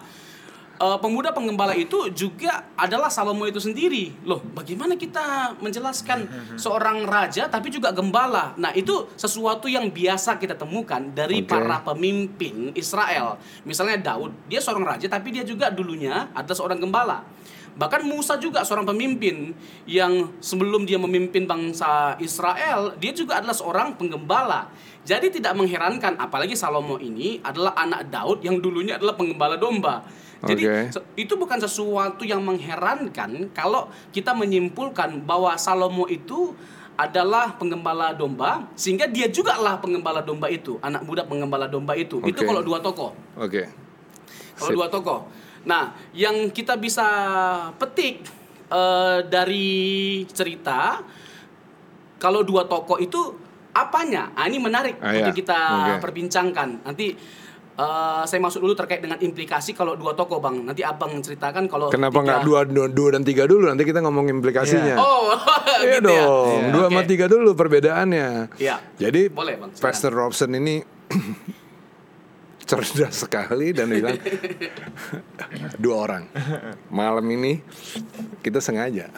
[0.79, 4.15] eh, pemuda penggembala itu juga adalah Salomo itu sendiri.
[4.23, 6.23] Loh, bagaimana kita menjelaskan
[6.55, 8.55] seorang raja tapi juga gembala?
[8.55, 11.51] Nah, itu sesuatu yang biasa kita temukan dari Oke.
[11.51, 13.35] para pemimpin Israel.
[13.67, 17.27] Misalnya Daud, dia seorang raja tapi dia juga dulunya adalah seorang gembala.
[17.71, 19.55] Bahkan Musa juga seorang pemimpin
[19.87, 24.67] yang sebelum dia memimpin bangsa Israel, dia juga adalah seorang penggembala.
[25.07, 30.03] Jadi tidak mengherankan apalagi Salomo ini adalah anak Daud yang dulunya adalah penggembala domba.
[30.41, 36.53] Jadi se- itu bukan sesuatu yang mengherankan kalau kita menyimpulkan bahwa Salomo itu
[36.97, 42.21] adalah penggembala domba sehingga dia juga lah penggembala domba itu, anak muda penggembala domba itu.
[42.25, 42.49] Itu Oke.
[42.49, 43.15] kalau dua tokoh.
[43.37, 43.69] Oke.
[44.59, 44.77] Kalau Sip.
[44.77, 45.25] dua tokoh.
[45.63, 47.05] Nah, yang kita bisa
[47.75, 48.25] petik
[48.67, 49.69] eh, dari
[50.27, 51.01] cerita
[52.17, 53.19] kalau dua tokoh itu
[53.71, 54.33] apanya?
[54.33, 55.37] Ah, ini menarik Ah, untuk iya.
[55.37, 55.59] kita
[55.93, 55.93] Oke.
[56.01, 56.81] perbincangkan.
[56.83, 57.13] Nanti
[57.71, 60.61] eh, saya masuk dulu terkait dengan implikasi kalau dua tokoh, Bang.
[60.61, 63.65] Nanti Abang ceritakan kalau Kenapa tiga- nggak dua, dua dua dan tiga dulu?
[63.65, 64.97] Nanti kita ngomong implikasinya.
[64.97, 65.33] Oh,
[65.79, 66.23] Iya gitu ya?
[66.23, 66.71] dong, Iya.
[66.71, 67.07] dua sama Oke.
[67.07, 68.29] tiga dulu perbedaannya.
[68.57, 68.75] Iya.
[68.97, 69.71] Jadi Boleh, Bang.
[69.73, 70.81] Pastor Robson ini
[72.71, 74.15] cerdas sekali dan bilang
[75.75, 76.23] dua orang.
[76.87, 77.59] Malam ini
[78.39, 79.11] kita sengaja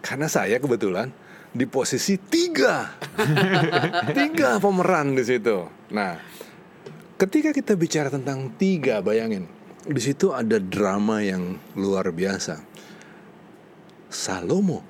[0.00, 1.12] karena saya kebetulan
[1.52, 2.96] di posisi tiga,
[4.16, 5.68] tiga pemeran di situ.
[5.92, 6.16] Nah,
[7.20, 9.44] ketika kita bicara tentang tiga, bayangin
[9.84, 12.56] di situ ada drama yang luar biasa.
[14.08, 14.80] Salomo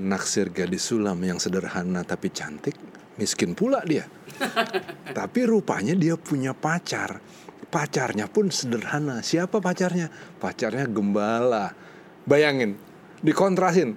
[0.00, 2.76] naksir gadis sulam yang sederhana tapi cantik,
[3.20, 4.08] miskin pula dia.
[5.18, 7.20] tapi rupanya dia punya pacar.
[7.68, 9.20] Pacarnya pun sederhana.
[9.20, 10.08] Siapa pacarnya?
[10.40, 11.76] Pacarnya gembala.
[12.24, 12.80] Bayangin,
[13.20, 13.94] dikontrasin.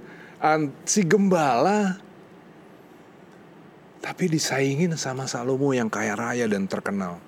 [0.83, 2.03] Si gembala
[4.03, 7.23] tapi disaingin sama Salomo yang kaya raya dan terkenal.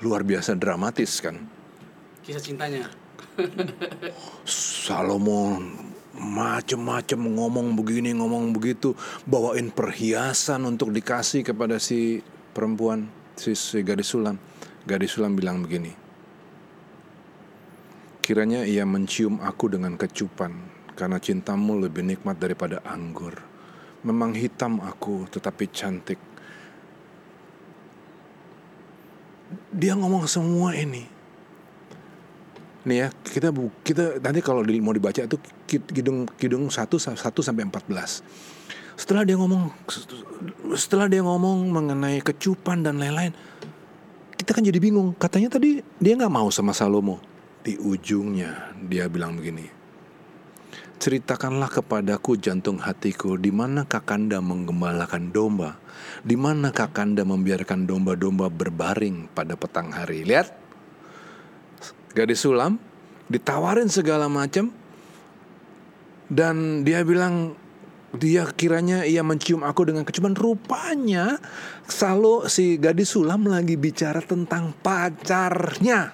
[0.00, 1.36] Luar biasa dramatis kan.
[2.24, 2.88] Kisah cintanya.
[4.48, 5.60] Salomo
[6.18, 8.92] macem-macem ngomong begini ngomong begitu
[9.24, 12.20] bawain perhiasan untuk dikasih kepada si
[12.52, 13.06] perempuan
[13.38, 14.36] si, si gadis sulam.
[14.84, 16.08] Gadis sulam bilang begini
[18.28, 20.52] kiranya ia mencium aku dengan kecupan
[20.92, 23.32] karena cintamu lebih nikmat daripada anggur.
[24.04, 26.20] Memang hitam aku tetapi cantik.
[29.72, 31.08] Dia ngomong semua ini
[32.86, 33.48] nih ya kita
[33.82, 35.36] kita nanti kalau di, mau dibaca itu
[35.66, 39.70] ki- kidung kidung 1 1 sampai 14 setelah dia ngomong
[40.74, 43.34] setelah dia ngomong mengenai kecupan dan lain-lain
[44.38, 45.12] kita kan jadi bingung.
[45.18, 47.20] Katanya tadi dia nggak mau sama Salomo.
[47.60, 49.76] Di ujungnya dia bilang begini
[50.98, 55.78] ceritakanlah kepadaku jantung hatiku di mana kakanda menggembalakan domba
[56.26, 60.26] di mana kakanda membiarkan domba-domba berbaring pada petang hari.
[60.26, 60.50] Lihat
[62.18, 62.82] gadis sulam
[63.30, 64.74] ditawarin segala macam.
[66.28, 67.56] Dan dia bilang
[68.12, 70.34] dia kiranya ia mencium aku dengan kecuman.
[70.34, 71.38] Rupanya
[71.86, 76.12] Salo si gadis sulam lagi bicara tentang pacarnya.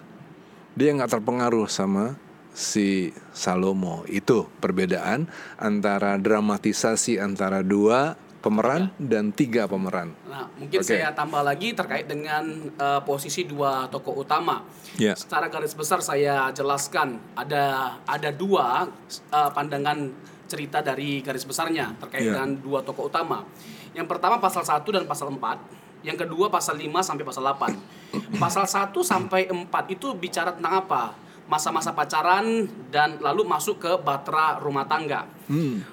[0.74, 2.18] Dia nggak terpengaruh sama
[2.54, 4.06] si Salomo.
[4.06, 5.26] Itu perbedaan
[5.58, 10.92] antara dramatisasi antara dua pemeran dan tiga pemeran Nah, mungkin Oke.
[10.92, 12.44] saya tambah lagi terkait dengan
[12.76, 14.60] eh, posisi dua tokoh utama.
[15.00, 15.16] Ya.
[15.16, 20.12] Secara garis besar saya jelaskan ada ada dua eh, pandangan
[20.44, 22.36] cerita dari garis besarnya terkait Ya.
[22.36, 23.48] dengan dua tokoh utama.
[23.96, 27.72] Yang pertama pasal 1 dan pasal 4, yang kedua pasal 5 sampai pasal 8.
[28.42, 31.14] pasal 1 sampai 4 itu bicara tentang apa?
[31.44, 35.28] Masa-masa pacaran dan lalu masuk ke batra rumah tangga.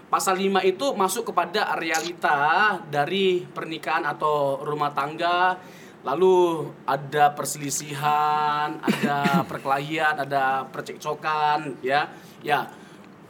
[0.07, 5.59] Pasal 5 itu masuk kepada realita dari pernikahan atau rumah tangga.
[6.01, 9.17] Lalu ada perselisihan, ada
[9.51, 12.09] perkelahian, ada percekcokan, ya.
[12.41, 12.71] Ya,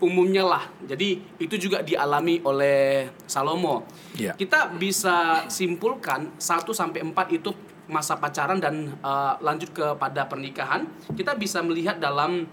[0.01, 0.63] umumnya lah.
[0.83, 3.85] Jadi itu juga dialami oleh Salomo.
[4.17, 4.33] Ya.
[4.33, 7.53] Kita bisa simpulkan 1 sampai 4 itu
[7.91, 10.87] masa pacaran dan eh, lanjut kepada pernikahan.
[11.11, 12.47] Kita bisa melihat dalam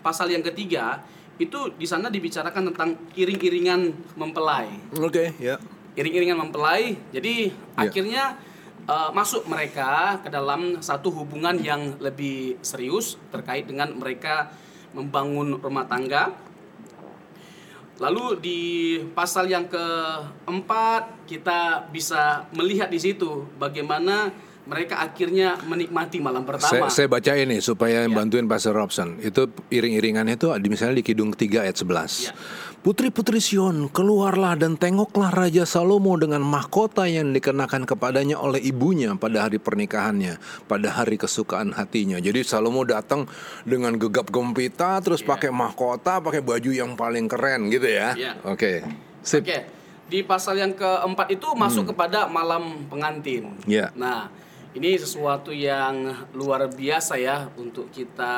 [0.00, 1.02] pasal yang ketiga
[1.36, 4.70] itu di sana dibicarakan tentang iring-iringan mempelai.
[4.94, 5.58] oke ya
[5.98, 6.94] Iring-iringan mempelai.
[7.10, 7.84] Jadi Ya.
[7.90, 8.24] akhirnya
[8.86, 14.54] eh, masuk mereka ke dalam satu hubungan yang lebih serius terkait dengan mereka
[14.94, 16.30] membangun rumah tangga.
[18.00, 18.60] Lalu di
[19.12, 26.86] pasal yang keempat kita bisa melihat di situ bagaimana mereka akhirnya menikmati malam Saya, pertama.
[26.88, 28.08] saya baca ini supaya Ya.
[28.08, 29.16] bantuin Pastor Robson.
[29.18, 32.28] Itu iring-iringannya itu di- misalnya di Kidung 3 ayat 11.
[32.28, 32.32] Ya.
[32.80, 39.44] Putri-putri Sion, keluarlah dan tengoklah Raja Salomo dengan mahkota yang dikenakan kepadanya oleh ibunya pada
[39.44, 42.16] hari pernikahannya, pada hari kesukaan hatinya.
[42.16, 43.28] Jadi Salomo datang
[43.64, 45.28] dengan gegap gempita, terus Iya.
[45.28, 48.16] pakai mahkota, pakai baju yang paling keren gitu ya.
[48.16, 48.32] Iya.
[48.48, 48.80] Oke,
[49.20, 49.44] sip.
[49.44, 49.60] Oke,
[50.08, 53.60] di pasal yang keempat itu masuk kepada malam pengantin.
[53.68, 53.92] Iya.
[53.92, 54.32] Nah,
[54.70, 58.36] ini sesuatu yang luar biasa ya untuk kita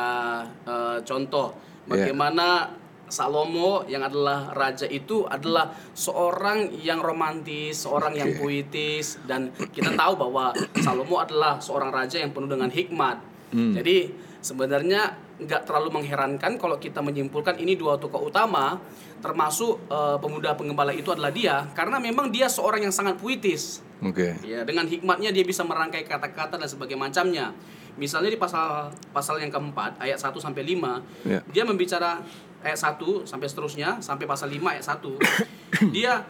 [0.65, 2.15] eh, contoh Iya.
[2.15, 2.79] bagaimana
[3.13, 10.17] Salomo yang adalah raja itu adalah seorang yang romantis, seorang yang puitis dan kita tahu
[10.17, 13.21] bahwa Salomo adalah seorang raja yang penuh dengan hikmat.
[13.53, 14.09] Jadi
[14.41, 15.13] sebenarnya
[15.45, 18.81] nggak terlalu mengherankan kalau kita menyimpulkan ini dua tokoh utama
[19.21, 23.85] termasuk eh, pemuda penggembala itu adalah dia karena memang dia seorang yang sangat puitis.
[24.03, 24.35] Oke.
[24.43, 27.47] Ya, dengan hikmatnya dia bisa merangkai kata-kata dan sebagainya macamnya.
[27.95, 31.39] Misalnya di pasal pasal yang keempat ayat 1 sampai 5, Ya.
[31.55, 32.19] dia membicara
[32.67, 35.15] ayat 1 sampai seterusnya sampai pasal 5 ayat 1.
[35.95, 36.27] dia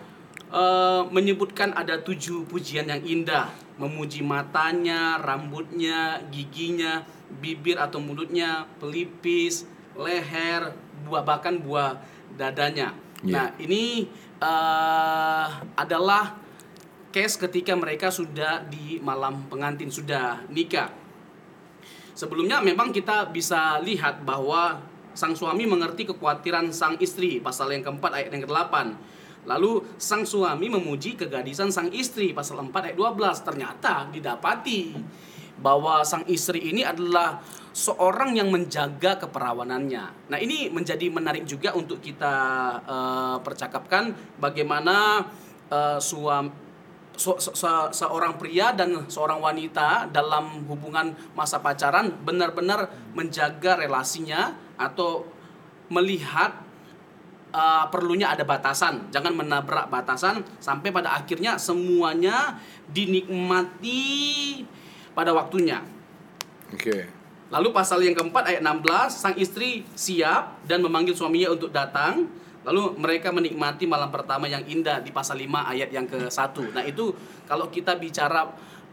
[0.52, 3.48] eh, menyebutkan ada tujuh pujian yang indah,
[3.80, 7.08] memuji matanya, rambutnya, giginya,
[7.40, 9.64] bibir atau mulutnya, pelipis,
[9.96, 10.76] leher,
[11.08, 11.96] buah bahkan buah
[12.36, 12.92] dadanya.
[13.24, 13.32] Ya.
[13.32, 15.46] Nah, ini eh,
[15.78, 16.41] adalah
[17.12, 20.88] case ketika mereka sudah di malam pengantin sudah nikah.
[22.16, 24.80] Sebelumnya memang kita bisa lihat bahwa
[25.12, 28.74] sang suami mengerti kekhawatiran sang istri pasal yang keempat ayat yang ke-8.
[29.44, 34.94] Lalu sang suami memuji kegadisan sang istri pasal 4 ayat 12 ternyata didapati
[35.58, 37.42] bahwa sang istri ini adalah
[37.74, 40.30] seorang yang menjaga keperawanannya.
[40.30, 42.34] Nah, ini menjadi menarik juga untuk kita
[42.86, 45.26] eh, percakapkan bagaimana
[45.70, 46.61] eh, suami
[47.22, 54.58] se- se- se- seorang pria dan seorang wanita dalam hubungan masa pacaran benar-benar menjaga relasinya
[54.74, 55.22] atau
[55.86, 56.58] melihat
[57.54, 62.58] uh, perlunya ada batasan, jangan menabrak batasan sampai pada akhirnya semuanya
[62.90, 64.64] dinikmati
[65.14, 65.84] pada waktunya.
[66.72, 67.22] Oke.
[67.52, 72.26] Lalu pasal yang keempat ayat 16 sang istri siap dan memanggil suaminya untuk datang.
[72.62, 76.54] Lalu mereka menikmati malam pertama yang indah di pasal 5 ayat yang ke-1.
[76.70, 77.10] Nah, itu
[77.46, 78.46] kalau kita bicara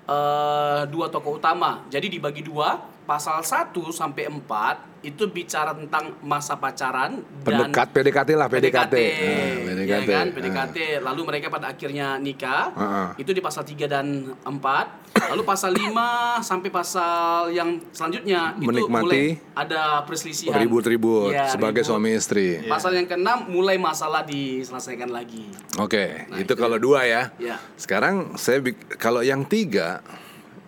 [0.10, 1.86] eh, dua tokoh utama.
[1.94, 8.30] Jadi dibagi dua, pasal 1 sampai 4 itu bicara tentang masa pacaran dan Pendekat PDKT
[8.36, 8.94] lah PDKT.
[8.94, 9.90] PDKT, Ah, PDKT.
[9.90, 10.34] ya kan Ah.
[10.36, 10.78] PDKT.
[11.02, 12.70] Lalu mereka pada akhirnya nikah.
[12.72, 13.08] Ah, ah.
[13.16, 14.06] Itu di pasal 3 dan
[14.44, 14.86] 4.
[15.26, 16.06] Lalu pasal 5
[16.44, 20.60] sampai pasal yang selanjutnya itu Menikmati mulai ada perselisihan.
[20.60, 21.90] Ribut-ribut Ya, sebagai ribut.
[21.90, 22.62] suami istri.
[22.68, 25.50] Pasal yang keenam mulai masalah diselesaikan lagi.
[25.80, 26.54] Oke, Nah, itu itu.
[26.54, 27.34] kalau dua ya.
[27.40, 27.58] Ya.
[27.74, 28.62] Sekarang saya
[28.94, 30.04] kalau yang tiga,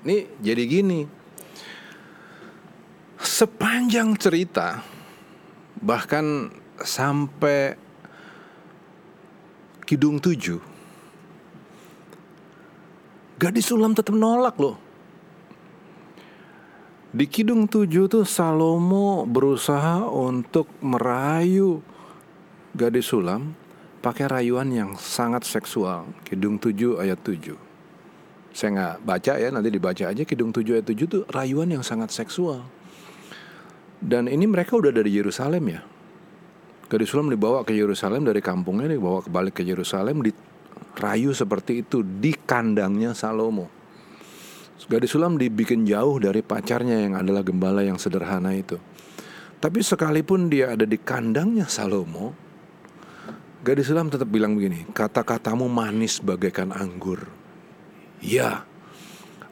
[0.01, 1.20] nih jadi gini.
[3.21, 4.81] Sepanjang cerita,
[5.77, 6.49] bahkan
[6.81, 7.77] sampai
[9.85, 10.57] Kidung tujuh,
[13.37, 14.77] gadis sulam tetap nolak loh.
[17.11, 21.83] Di Kidung tujuh tuh Salomo berusaha untuk merayu
[22.71, 23.53] gadis sulam
[24.01, 26.09] pakai rayuan yang sangat seksual.
[26.25, 27.53] Kidung 7 ayat 7.
[28.51, 32.09] Saya nggak baca ya, nanti dibaca aja Kidung 7 ayat 7 tuh rayuan yang sangat
[32.09, 32.65] seksual.
[34.01, 35.81] Dan ini mereka udah dari Yerusalem ya.
[36.89, 42.35] Gadis sulam dibawa ke Yerusalem dari kampungnya dibawa kembali ke Yerusalem dirayu seperti itu di
[42.35, 43.69] kandangnya Salomo.
[44.89, 48.75] Gadis sulam dibikin jauh dari pacarnya yang adalah gembala yang sederhana itu.
[49.61, 52.33] Tapi sekalipun dia ada di kandangnya Salomo,
[53.61, 57.29] gadis sulam tetap bilang begini, kata-katamu manis bagaikan anggur.
[58.25, 58.65] Ya,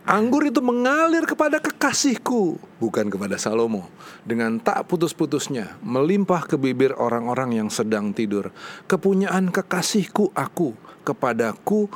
[0.08, 3.88] anggur itu mengalir kepada kekasihku, bukan kepada Salomo.
[4.24, 8.54] Dengan tak putus-putusnya, melimpah ke bibir orang-orang yang sedang tidur.
[8.86, 11.90] Kepunyaan kekasihku aku, kepadaku,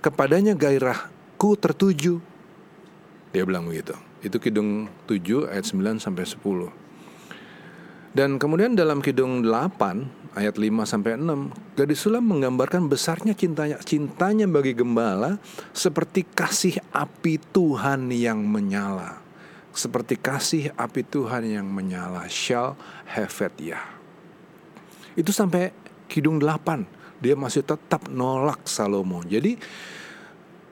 [0.00, 2.22] kepadanya gairahku tertuju.
[3.34, 3.92] Dia bilang begitu.
[4.18, 6.87] Itu Kidung 7 ayat 9 sampai 10.
[8.16, 14.46] Dan kemudian dalam Kidung 8 ayat 5 sampai 6, gadis sulam menggambarkan besarnya cintanya cintanya
[14.48, 15.36] bagi gembala
[15.74, 19.20] seperti kasih api Tuhan yang menyala.
[19.74, 22.26] Seperti kasih api Tuhan yang menyala.
[22.26, 22.74] Shall
[23.60, 23.78] ya.
[25.14, 25.70] Itu sampai
[26.10, 27.22] Kidung 8.
[27.22, 29.22] Dia masih tetap nolak Salomo.
[29.26, 29.58] Jadi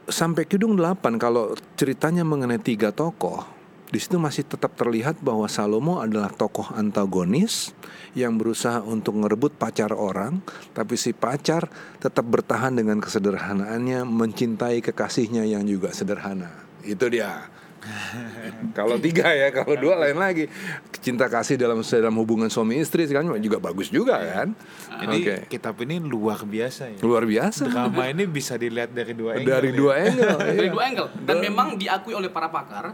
[0.07, 3.56] sampai Kidung 8 kalau ceritanya mengenai tiga tokoh,
[3.87, 7.71] di situ masih tetap terlihat bahwa Salomo adalah tokoh antagonis
[8.19, 10.43] yang berusaha untuk ngerebut pacar orang,
[10.75, 11.71] tapi si pacar
[12.03, 16.51] tetap bertahan dengan kesederhanaannya, mencintai kekasihnya yang juga sederhana.
[16.83, 17.47] Itu dia
[18.79, 20.51] kalau tiga ya, kalau dua lain lagi.
[20.99, 24.59] Cinta kasih dalam dalam hubungan suami istri kan juga bagus juga kan.
[25.07, 25.37] Ini Oke.
[25.47, 26.99] kitab ini luar biasa ya.
[26.99, 27.71] Luar biasa.
[27.71, 29.47] Drama ini bisa dilihat dari dua angle.
[29.47, 29.79] Dari ya.
[29.79, 30.39] dua angle.
[30.43, 30.73] dari iya.
[30.75, 32.91] dua angle dan memang diakui oleh para pakar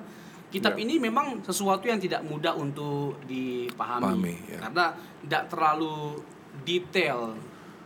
[0.52, 0.84] kitab Ya.
[0.84, 4.58] ini memang sesuatu yang tidak mudah untuk dipahami Pahami, ya.
[4.60, 4.84] karena
[5.24, 6.20] tidak terlalu
[6.62, 7.32] detail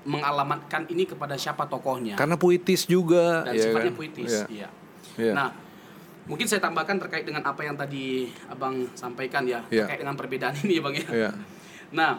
[0.03, 3.43] mengalamatkan ini kepada siapa tokohnya Karena puitis juga.
[3.43, 3.99] dan ya sifatnya kan?
[3.99, 4.47] puitis Iya.
[4.51, 4.69] iya.
[5.17, 5.33] Iya.
[5.33, 5.49] Nah,
[6.27, 9.87] mungkin saya tambahkan terkait dengan apa yang tadi Abang sampaikan ya, Iya.
[9.87, 11.07] terkait dengan perbedaan ini ya Bang ya.
[11.09, 11.31] Iya.
[11.91, 12.12] Nah,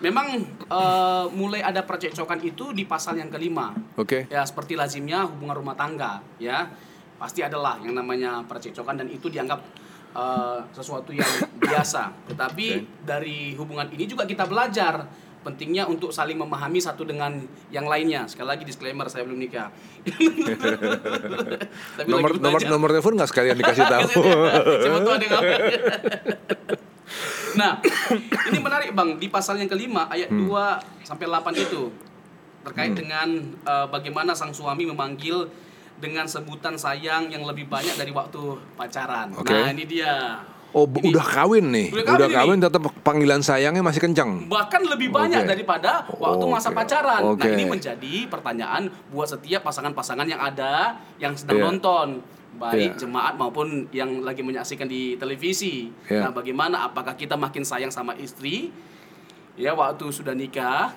[0.00, 3.72] memang eh, mulai ada percekcokan itu di pasal yang kelima.
[3.94, 4.24] Oke.
[4.28, 6.68] Ya, seperti lazimnya hubungan rumah tangga, ya.
[7.16, 9.62] Pasti adalah yang namanya percekcokan dan itu dianggap
[10.12, 12.12] eh, sesuatu yang biasa.
[12.28, 12.66] Tetapi
[13.04, 15.08] dari hubungan ini juga kita belajar
[15.42, 17.34] pentingnya untuk saling memahami satu dengan
[17.74, 18.30] yang lainnya.
[18.30, 19.74] Sekali lagi disclaimer saya belum nikah.
[21.98, 24.08] Tapi Nomor nomor nomor telepon nggak sekalian dikasih tahu.
[24.80, 25.26] Siapa tahu ada.
[27.52, 27.84] Nah,
[28.48, 31.92] ini menarik Bang di pasal yang kelima ayat 2 sampai 8 itu
[32.62, 35.50] terkait dengan eh, bagaimana sang suami memanggil
[36.02, 38.42] dengan sebutan sayang yang lebih banyak dari waktu
[38.74, 39.30] pacaran.
[39.38, 39.54] Oke.
[39.54, 40.42] Nah, ini dia.
[40.72, 41.92] Oh, Ini udah kawin nih.
[41.92, 42.64] Udah Udah kawin kawin, ini.
[42.64, 44.48] tetap panggilan sayangnya masih kencang.
[44.48, 45.50] bahkan lebih banyak Oke.
[45.52, 46.80] daripada waktu masa Oke.
[46.80, 47.20] pacaran.
[47.22, 47.44] Nah, Oke.
[47.46, 51.64] ini menjadi pertanyaan buat setiap pasangan-pasangan yang ada yang sedang Iya.
[51.68, 52.08] nonton,
[52.56, 52.98] baik Iya.
[52.98, 55.92] jemaat maupun yang lagi menyaksikan di televisi.
[56.08, 56.24] Iya.
[56.24, 58.72] Nah, bagaimana apakah kita makin sayang sama istri
[59.52, 60.96] ya waktu sudah nikah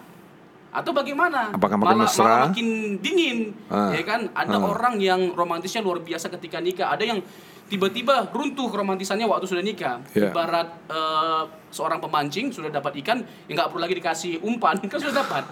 [0.76, 1.56] atau bagaimana?
[1.56, 2.24] Apakah makin malah, mesra?
[2.26, 2.68] malah makin
[3.00, 3.38] dingin,
[3.72, 3.96] Ah.
[3.96, 4.28] ya kan?
[4.32, 4.68] Ada Ah.
[4.68, 7.24] orang yang romantisnya luar biasa ketika nikah, ada yang
[7.66, 9.98] tiba-tiba runtuh keromantisannya waktu sudah nikah.
[10.14, 10.30] Iya.
[10.30, 15.16] Ibarat eh, seorang pemancing sudah dapat ikan, ya nggak perlu lagi dikasih umpan, kan sudah
[15.24, 15.44] dapat.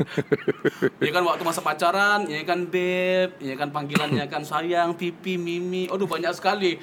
[1.04, 5.86] ya kan waktu masa pacaran, ya kan beb, ya kan panggilannya kan sayang, pipi, mimi,
[5.86, 6.80] aduh banyak sekali.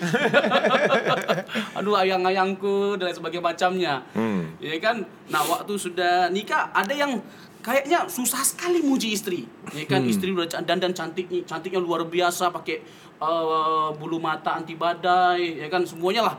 [1.78, 3.94] aduh ayang-ayangku dan lain sebagainya macamnya.
[4.14, 4.54] Hmm.
[4.58, 7.20] Ya kan, nah waktu sudah nikah ada yang
[7.62, 9.46] kayaknya susah sekali muji istri.
[9.74, 10.12] Ya kan Hmm.
[10.12, 12.82] istri udah can- dandan cantik cantiknya luar biasa pakai
[13.18, 16.36] eh, bulu mata anti badai, ya kan semuanya lah.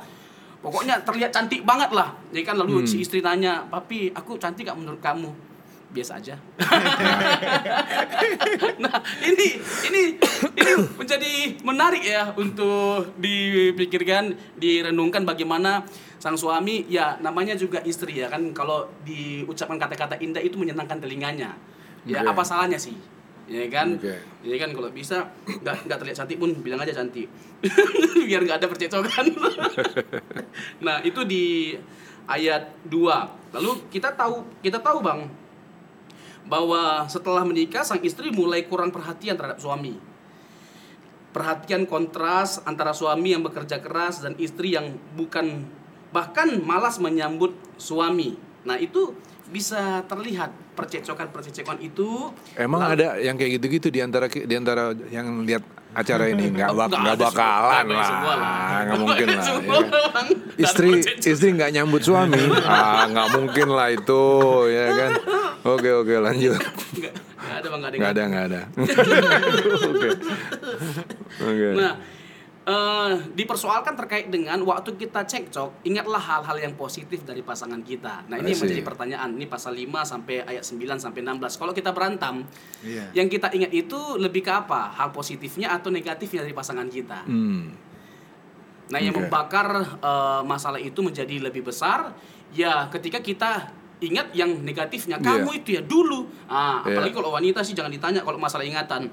[0.58, 2.14] Pokoknya terlihat cantik banget lah.
[2.30, 2.86] Ya kan lalu Hmm.
[2.86, 5.30] si istri nanya, "Papi, aku cantik gak menurut kamu?"
[5.89, 6.36] Biasa aja.
[8.84, 9.57] nah, ini
[9.89, 10.03] ini
[10.53, 11.32] ini menjadi
[11.64, 18.91] menarik ya untuk dipikirkan, direnungkan bagaimana sang suami ya namanya juga istri ya kan kalau
[19.07, 21.57] diucapkan kata-kata indah itu menyenangkan telinganya.
[22.05, 22.36] Ya Oke.
[22.36, 22.93] apa salahnya sih?
[23.49, 23.97] Ya kan?
[23.97, 24.12] Oke.
[24.45, 27.32] Ya kan kalau bisa nggak nggak terlihat cantik pun bilang aja cantik.
[28.28, 29.24] Biar nggak ada percecokan.
[30.84, 31.72] nah, itu di
[32.28, 33.57] ayat 2.
[33.57, 35.47] Lalu kita tahu kita tahu Bang
[36.49, 40.01] bahwa setelah menikah sang istri mulai kurang perhatian terhadap suami.
[41.28, 45.68] Perhatian kontras antara suami yang bekerja keras dan istri yang bukan
[46.09, 48.40] bahkan malas menyambut suami.
[48.64, 49.12] Nah, itu
[49.53, 55.44] bisa terlihat percecokan-percecokan itu Emang Lalu- ada yang kayak gitu-gitu di antara di antara yang
[55.44, 55.64] lihat
[55.99, 58.11] acara ini nggak bak Nggak bakalan lah.
[58.86, 59.80] nggak mungkin lah ya
[60.59, 60.90] istri
[61.22, 62.38] istri nggak nyambut suami.
[62.66, 64.22] Ah nggak mungkin lah itu
[64.68, 65.11] ya kan?
[65.62, 66.59] Oke oke lanjut.
[66.59, 67.99] Nggak, nggak ada bang, nggak ada.
[67.99, 68.22] nggak ada.
[68.26, 68.61] nggak ada.
[69.90, 70.09] Oke.
[71.38, 71.68] Oke.
[71.74, 71.92] Nah,
[72.68, 78.28] eh, dipersoalkan terkait dengan waktu kita cekcok, ingatlah hal-hal yang positif dari pasangan kita.
[78.28, 79.32] Nah, ini yang menjadi pertanyaan.
[79.40, 81.56] Ini pasal 5 sampai ayat 9 sampai 16.
[81.56, 82.44] Kalau kita berantem,
[82.84, 83.08] Iya.
[83.16, 84.92] yang kita ingat itu lebih ke apa?
[84.92, 87.24] Hal positifnya atau negatifnya dari pasangan kita.
[87.24, 87.88] hmm.
[88.88, 89.28] Nah, yang Oke.
[89.28, 89.68] membakar
[90.00, 92.16] eh, masalah itu menjadi lebih besar
[92.56, 93.68] ya ketika kita
[93.99, 95.18] ingat yang negatifnya.
[95.18, 95.59] Kamu Iya.
[95.59, 96.30] itu ya dulu.
[96.46, 96.94] Ah, Iya.
[96.94, 99.11] apalagi kalau wanita sih jangan ditanya kalau masalah ingatan.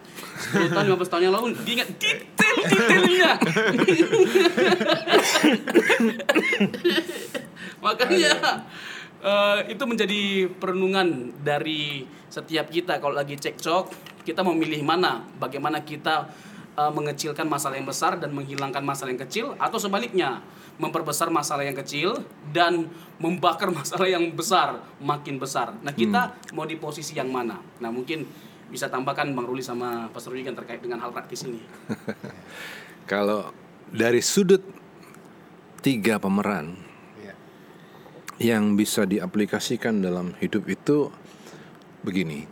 [0.54, 3.32] 10 tahun 15 tahun yang lalu diingat detail-detailnya.
[7.86, 8.32] Makanya
[9.22, 10.22] eh, itu menjadi
[10.54, 13.90] perenungan dari setiap kita kalau lagi cekcok,
[14.22, 16.30] kita memilih mana, bagaimana kita
[16.76, 20.42] eh, mengecilkan masalah yang besar dan menghilangkan masalah yang kecil atau sebaliknya,
[20.76, 22.20] memperbesar masalah yang kecil
[22.52, 25.72] dan membakar masalah yang besar makin besar.
[25.80, 27.60] Nah, kita mau di posisi yang mana?
[27.80, 28.28] Nah, mungkin
[28.68, 31.62] bisa tambahkan Bang Ruli sama Pastor Ruli kan terkait dengan hal praktis ini.
[33.12, 33.54] kalau
[33.94, 34.62] dari sudut
[35.80, 36.76] tiga pemeran
[37.22, 37.36] Iya.
[38.58, 41.08] yang bisa diaplikasikan dalam hidup itu
[42.04, 42.50] begini.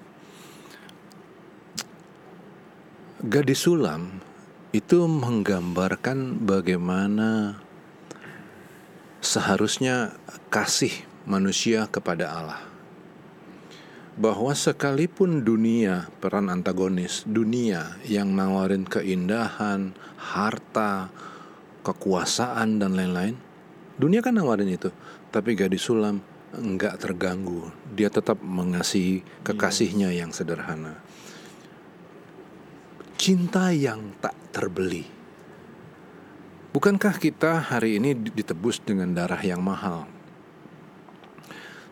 [3.24, 4.19] Gadis sulam
[4.76, 7.61] itu menggambarkan bagaimana
[9.24, 10.19] seharusnya
[10.51, 10.91] kasih
[11.24, 12.61] manusia kepada Allah.
[14.19, 21.09] Bahwa sekalipun dunia peran antagonis, dunia yang nawarin keindahan, harta,
[21.82, 23.39] kekuasaan dan lain-lain.
[23.97, 24.93] Dunia kan nawarin itu,
[25.34, 26.21] tapi gadis sulam
[26.53, 27.74] enggak terganggu.
[27.95, 30.99] Dia tetap mengasihi kekasihnya yang sederhana.
[33.17, 35.12] Cinta yang tak terbeli.
[36.74, 40.09] Bukankah kita hari ini ditebus dengan darah yang mahal?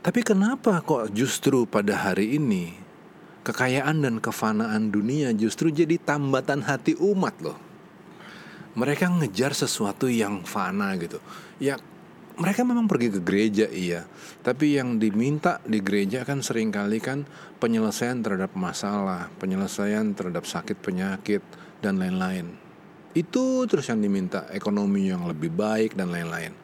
[0.01, 2.73] Tapi kenapa kok justru pada hari ini
[3.45, 7.61] kekayaan dan kefanaan dunia justru jadi tambatan hati umat loh?
[8.73, 11.21] Mereka ngejar sesuatu yang fana gitu.
[11.61, 11.77] Ya
[12.41, 14.09] mereka memang pergi ke gereja iya,
[14.41, 17.29] tapi yang diminta di gereja kan sering kali kan
[17.61, 21.45] penyelesaian terhadap masalah, penyelesaian terhadap sakit penyakit
[21.85, 22.70] dan lain-lain.
[23.11, 26.55] Itu terus yang diminta, ekonomi yang lebih baik dan lain-lain.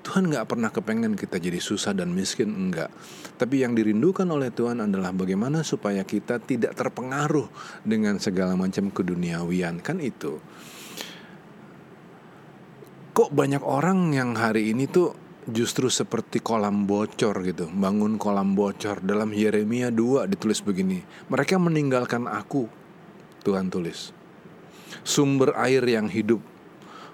[0.00, 2.88] Tuhan nggak pernah kepengen kita jadi susah dan miskin, enggak.
[3.36, 7.52] Tapi yang dirindukan oleh Tuhan adalah bagaimana supaya kita tidak terpengaruh
[7.84, 9.84] dengan segala macam keduniawian.
[9.84, 10.40] Kan itu.
[13.12, 15.12] Kok banyak orang yang hari ini tuh
[15.44, 17.68] justru seperti kolam bocor gitu.
[17.68, 19.04] Bangun kolam bocor.
[19.04, 21.04] Dalam Yeremia 2 ditulis begini.
[21.28, 22.64] Mereka meninggalkan aku,
[23.44, 24.19] Tuhan tulis.
[25.06, 26.40] Sumber air yang hidup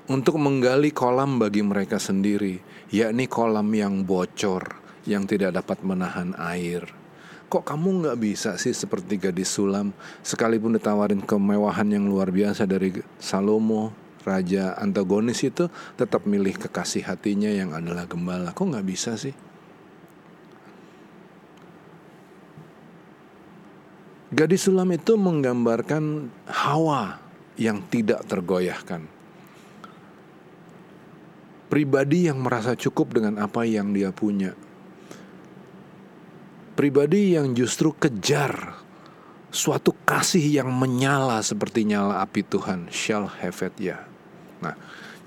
[0.07, 2.63] untuk menggali kolam bagi mereka sendiri,
[2.95, 6.87] yakni kolam yang bocor, yang tidak dapat menahan air.
[7.47, 12.91] Kok kamu nggak bisa sih seperti gadis sulam, sekalipun ditawarin kemewahan yang luar biasa dari
[13.23, 13.95] Salomo,
[14.27, 18.51] raja antagonis itu, tetap milih kekasih hatinya yang adalah gembala.
[18.51, 19.35] Kok nggak bisa sih?
[24.35, 27.26] Gadis sulam itu menggambarkan Hawa
[27.57, 29.17] yang tidak tergoyahkan
[31.67, 34.55] pribadi yang merasa cukup dengan apa yang dia punya.
[36.77, 38.77] Pribadi yang justru kejar
[39.49, 44.05] suatu kasih yang menyala seperti nyala api Tuhan, shall have it ya.
[44.61, 44.77] Nah,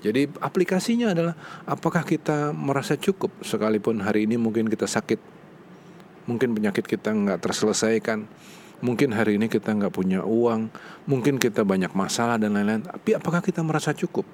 [0.05, 1.33] jadi aplikasinya adalah
[1.65, 5.17] apakah kita merasa cukup sekalipun hari ini mungkin kita sakit,
[6.29, 8.29] mungkin penyakit kita nggak terselesaikan,
[8.79, 10.71] mungkin hari ini kita nggak punya uang,
[11.07, 12.83] mungkin kita banyak masalah dan lain-lain.
[12.83, 14.25] Tapi apakah kita merasa cukup?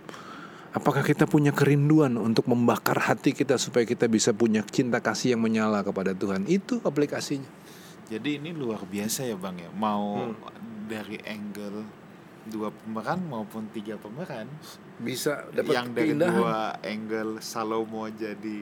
[0.75, 5.41] Apakah kita punya kerinduan untuk membakar hati kita supaya kita bisa punya cinta kasih yang
[5.41, 6.43] menyala kepada Tuhan?
[6.51, 7.47] Itu aplikasinya.
[8.11, 9.69] Jadi ini luar biasa ya bang ya.
[9.71, 10.91] Mau hmm.
[10.91, 12.05] dari angle
[12.45, 14.45] dua pemeran maupun tiga pemeran
[15.01, 16.37] bisa dapat yang dari keindahan.
[16.37, 18.57] dua angle Salomo jadi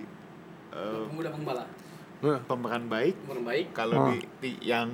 [0.72, 1.64] uh, pemuda pembala
[2.24, 4.08] pemeran baik pemeran baik kalau oh.
[4.16, 4.88] di, di yang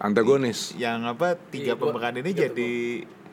[0.00, 2.70] antagonis di, yang apa tiga iya, pemeran ini jadi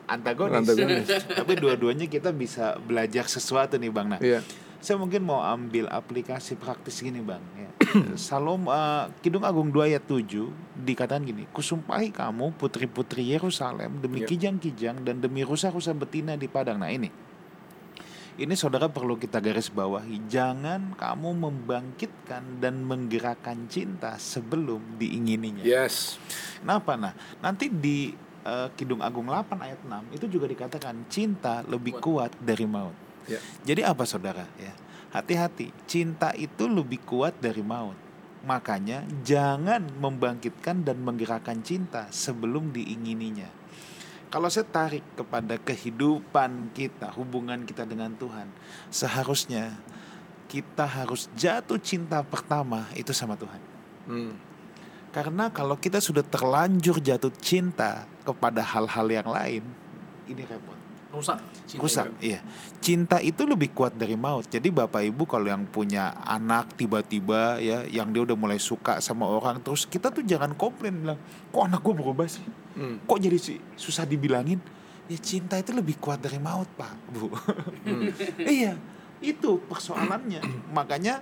[0.08, 0.56] antagonis.
[0.64, 1.08] antagonis.
[1.40, 4.06] Tapi dua-duanya kita bisa belajar sesuatu nih bang.
[4.16, 4.44] Nah, yeah.
[4.80, 7.40] saya mungkin mau ambil aplikasi praktis gini bang.
[7.56, 7.70] Ya.
[8.28, 14.28] Salom uh, Kidung Agung 2 ayat 7 dikatakan gini, kusumpahi kamu putri-putri Yerusalem demi yeah.
[14.28, 16.80] kijang-kijang dan demi rusa-rusa betina di padang.
[16.80, 17.27] Nah ini.
[18.38, 25.66] Ini saudara perlu kita garis bawahi, jangan kamu membangkitkan dan menggerakkan cinta sebelum diingininya.
[25.66, 26.22] Yes.
[26.62, 26.94] Kenapa?
[26.94, 28.14] Nah, nanti di
[28.46, 32.94] uh, Kidung Agung 8 ayat 6 itu juga dikatakan cinta lebih kuat dari maut.
[33.26, 33.42] Yeah.
[33.74, 34.70] Jadi apa saudara ya?
[35.10, 37.98] Hati-hati, cinta itu lebih kuat dari maut.
[38.46, 43.57] Makanya jangan membangkitkan dan menggerakkan cinta sebelum diingininya.
[44.28, 48.46] Kalau saya tarik kepada kehidupan kita, hubungan kita dengan Tuhan,
[48.92, 49.72] seharusnya
[50.48, 53.60] kita harus jatuh cinta pertama itu sama Tuhan.
[54.08, 54.32] Hmm.
[55.12, 59.64] Karena kalau kita sudah terlanjur jatuh cinta kepada hal-hal yang lain,
[60.28, 60.77] ini repot.
[61.18, 61.38] Rusak.
[61.66, 62.32] Cinta Rusak, itu.
[62.32, 62.40] iya.
[62.78, 64.46] Cinta itu lebih kuat dari maut.
[64.46, 69.26] Jadi bapak ibu kalau yang punya anak tiba-tiba ya, yang dia udah mulai suka sama
[69.26, 72.46] orang, terus kita tuh jangan komplain bilang, kok anak gue berubah sih?
[72.78, 73.02] Hmm.
[73.02, 74.62] Kok jadi sih susah dibilangin?
[75.08, 77.32] Ya cinta itu lebih kuat dari maut pak, bu.
[77.82, 78.12] Hmm.
[78.46, 78.78] iya,
[79.18, 80.70] itu persoalannya.
[80.70, 81.20] Makanya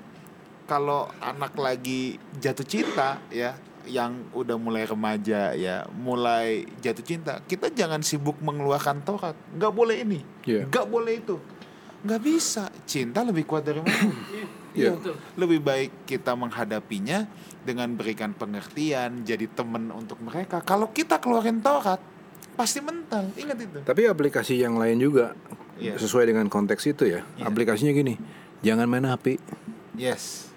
[0.66, 3.55] kalau anak lagi jatuh cinta ya
[3.87, 9.97] yang udah mulai remaja ya mulai jatuh cinta kita jangan sibuk mengeluarkan Taurat nggak boleh
[10.03, 10.20] ini.
[10.45, 10.66] Yeah.
[10.68, 11.37] nggak boleh itu.
[12.07, 12.70] Nggak bisa.
[12.84, 14.12] Cinta lebih kuat dari mana
[14.76, 14.95] yeah.
[14.95, 17.26] ya, lebih baik kita menghadapinya
[17.66, 20.62] dengan berikan pengertian jadi teman untuk mereka.
[20.62, 21.99] Kalau kita keluarin Taurat
[22.55, 23.30] pasti mental.
[23.34, 23.78] Ingat itu.
[23.82, 25.34] Tapi aplikasi yang lain juga
[25.78, 25.99] yeah.
[25.99, 27.22] sesuai dengan konteks itu ya.
[27.39, 27.49] Yeah.
[27.49, 28.18] aplikasinya gini
[28.61, 29.39] jangan main api.
[29.97, 30.51] Yes.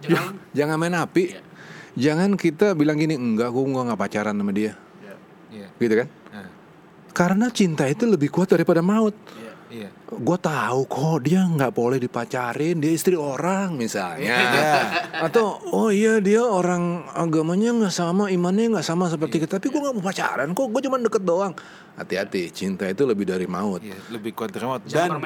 [0.00, 0.40] Jangan.
[0.56, 1.24] Jangan main api.
[1.36, 1.50] Yeah
[1.98, 5.18] jangan kita bilang gini enggak gue nggak pacaran sama dia yeah.
[5.50, 5.70] Yeah.
[5.78, 6.50] gitu kan yeah.
[7.14, 9.50] karena cinta itu lebih kuat daripada maut yeah.
[9.70, 9.86] Iya.
[10.10, 14.42] Gue tahu kok dia nggak boleh dipacarin, dia istri orang misalnya.
[15.30, 19.62] Atau oh iya dia orang agamanya nggak sama, imannya nggak sama seperti kita.
[19.62, 21.54] Tapi gue nggak mau pacaran kok, gue cuma deket doang.
[21.94, 23.78] Hati-hati, cinta itu lebih dari maut.
[23.78, 24.82] Iya, lebih kuat dari maut.
[24.90, 25.22] Jangan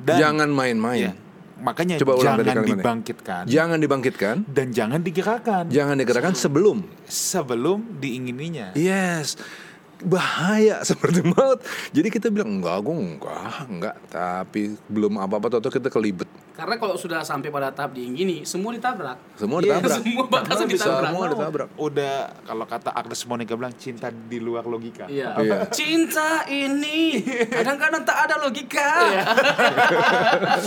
[0.00, 1.12] dan Jangan main-main.
[1.12, 1.31] Iya.
[1.60, 2.76] Makanya Coba jangan kalimatnya.
[2.78, 6.86] dibangkitkan Jangan dibangkitkan, dan jangan digerakkan jangan digerakkan sebelum.
[7.04, 8.72] sebelum diingininya.
[8.72, 9.36] Yes,
[10.02, 11.62] bahaya seperti maut.
[11.90, 13.94] Jadi kita bilang enggak, gue enggak, enggak.
[14.06, 16.26] Tapi belum apa-apa, atau kita kelibet.
[16.52, 19.16] Karena kalau sudah sampai pada tahap diingini, semua ditabrak.
[19.34, 19.98] Semua Iya, ditabrak.
[20.04, 21.10] semua batasan ditabrak.
[21.10, 21.68] Semua ditabrak.
[21.74, 25.08] Udah kalau kata Agnes Monica bilang cinta di luar logika.
[25.08, 25.32] Iya.
[25.40, 25.56] Iya.
[25.72, 28.88] Cinta ini kadang-kadang tak ada logika.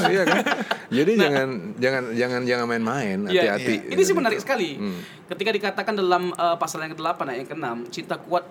[0.10, 0.44] iya kan?
[0.90, 3.32] Jadi jangan jangan jangan jangan main-main, Nah.
[3.32, 3.76] Iya, hati-hati.
[3.86, 3.92] iya.
[3.94, 4.70] Ini sih menarik sekali.
[4.76, 5.00] Hmm.
[5.26, 8.46] Ketika dikatakan dalam uh, pasal yang ke-8 ayat yang ke-6, cinta kuat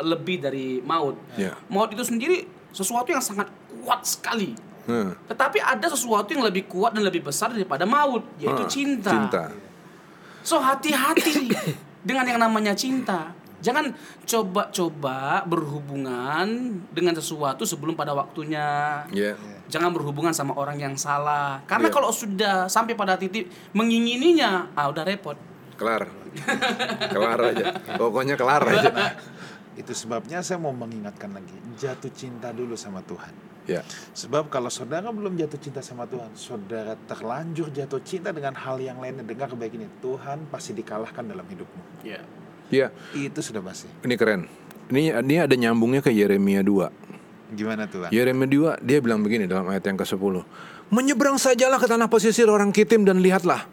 [0.00, 1.16] lebih dari maut.
[1.36, 1.56] Iya.
[1.68, 3.48] Maut itu sendiri sesuatu yang sangat
[3.82, 4.52] kuat sekali.
[4.86, 5.16] Hmm.
[5.26, 9.10] Tetapi ada sesuatu yang lebih kuat dan lebih besar daripada maut, yaitu Ah, cinta.
[9.10, 9.44] Cinta.
[10.46, 11.50] So hati-hati
[12.08, 13.34] dengan yang namanya cinta.
[13.56, 13.90] Jangan
[14.22, 16.46] coba-coba berhubungan
[16.94, 19.02] dengan sesuatu sebelum pada waktunya.
[19.10, 19.34] Ya.
[19.66, 21.58] Jangan berhubungan sama orang yang salah.
[21.66, 21.94] Karena Iya.
[21.98, 25.34] kalau sudah sampai pada titik mengingininya, ah udah repot.
[25.74, 26.06] Kelar.
[27.10, 27.64] kelar aja.
[27.96, 28.90] Pokoknya kelar aja.
[29.76, 33.32] Itu sebabnya saya mau mengingatkan lagi, jatuh cinta dulu sama Tuhan.
[33.66, 33.82] Ya.
[34.14, 38.96] Sebab kalau saudara belum jatuh cinta sama Tuhan, saudara terlanjur jatuh cinta dengan hal yang
[39.02, 39.26] lainnya.
[39.26, 42.06] Dengar baik ini, Tuhan pasti dikalahkan dalam hidupmu.
[42.06, 42.22] Ya.
[42.66, 43.86] Ya, Itu sudah pasti.
[44.02, 44.50] ini keren.
[44.90, 47.54] Ini ini ada nyambungnya ke Yeremia 2.
[47.54, 48.10] Gimana Tuhan?
[48.10, 50.42] Yeremia 2 dia bilang begini dalam ayat yang ke-10.
[50.90, 53.66] Menyeberang sajalah ke tanah pesisir orang Kitim dan lihatlah.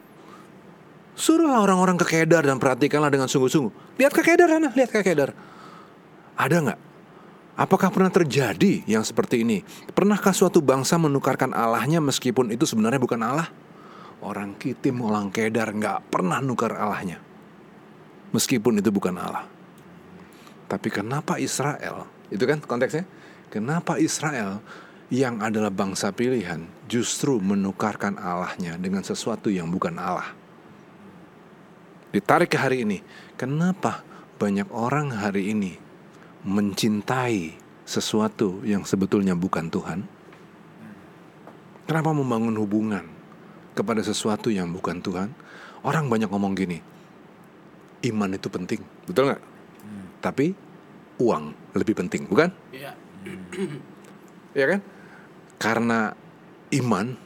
[1.13, 3.97] Suruhlah orang-orang ke Kedar dan perhatikanlah dengan sungguh-sungguh.
[4.01, 5.29] Lihat ke Kedar sana, lihat ke Kedar.
[6.37, 6.79] Ada nggak?
[7.53, 9.61] Apakah pernah terjadi yang seperti ini?
[9.93, 13.53] Pernahkah suatu bangsa menukarkan Allahnya meskipun itu sebenarnya bukan Allah?
[14.25, 17.21] Orang Kitim, orang Kedar nggak pernah nukar Allahnya.
[18.33, 19.45] Meskipun itu bukan Allah.
[20.65, 22.09] Tapi kenapa Israel?
[22.33, 23.05] Itu kan konteksnya.
[23.53, 24.57] Kenapa Israel
[25.13, 30.33] yang adalah bangsa pilihan justru menukarkan Allahnya dengan sesuatu yang bukan Allah?
[32.09, 33.05] Ditarik ke hari ini.
[33.37, 34.01] Kenapa
[34.41, 35.82] banyak orang hari ini
[36.43, 39.99] mencintai sesuatu yang sebetulnya bukan Tuhan?
[41.83, 43.03] Kenapa membangun hubungan
[43.75, 45.35] kepada sesuatu yang bukan Tuhan?
[45.83, 46.79] Orang banyak ngomong gini,
[48.07, 49.43] iman itu penting, betul nggak?
[50.23, 50.55] Tapi
[51.19, 52.47] uang lebih penting, bukan?
[52.71, 52.95] Ya.
[54.55, 54.79] Ya kan?
[55.59, 56.15] Karena
[56.71, 57.19] iman,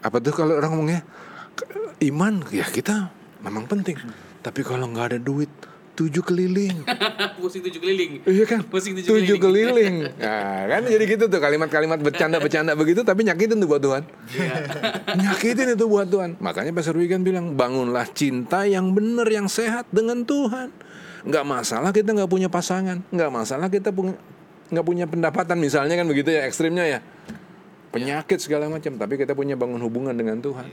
[0.00, 1.02] apa tuh kalau orang ngomongnya
[2.00, 3.12] iman ya kita
[3.44, 3.96] memang penting.
[4.40, 5.52] Tapi kalau nggak ada duit,
[5.96, 6.84] tujuh keliling.
[7.40, 8.12] Pusing tujuh keliling.
[8.22, 8.60] Iya kan?
[8.62, 10.04] Pusing tujuh Tujuh keliling.
[10.04, 10.20] keliling.
[10.26, 14.02] Nah, kan jadi gitu tuh kalimat-kalimat bercanda-bercanda begitu tapi nyakitin tuh buat Tuhan.
[15.20, 16.36] nyakitin itu buat Tuhan.
[16.38, 20.68] Makanya Pastor Wigan bilang bangunlah cinta yang benar yang sehat dengan Tuhan.
[21.24, 24.14] Nggak masalah kita nggak punya pasangan, nggak masalah kita punya
[24.66, 27.00] nggak punya pendapatan misalnya kan begitu ya ekstrimnya ya.
[27.90, 30.68] Penyakit segala macam, tapi kita punya bangun hubungan dengan Tuhan.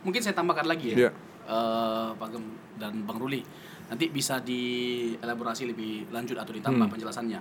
[0.00, 1.08] Mungkin saya tambahkan lagi Iya.
[1.08, 1.10] ya.
[1.48, 2.44] Eh, Pak Gem
[2.76, 3.40] dan Bang Ruli.
[3.90, 6.94] Nanti bisa dielaborasi lebih lanjut atau ditambah Hmm.
[6.94, 7.40] penjelasannya.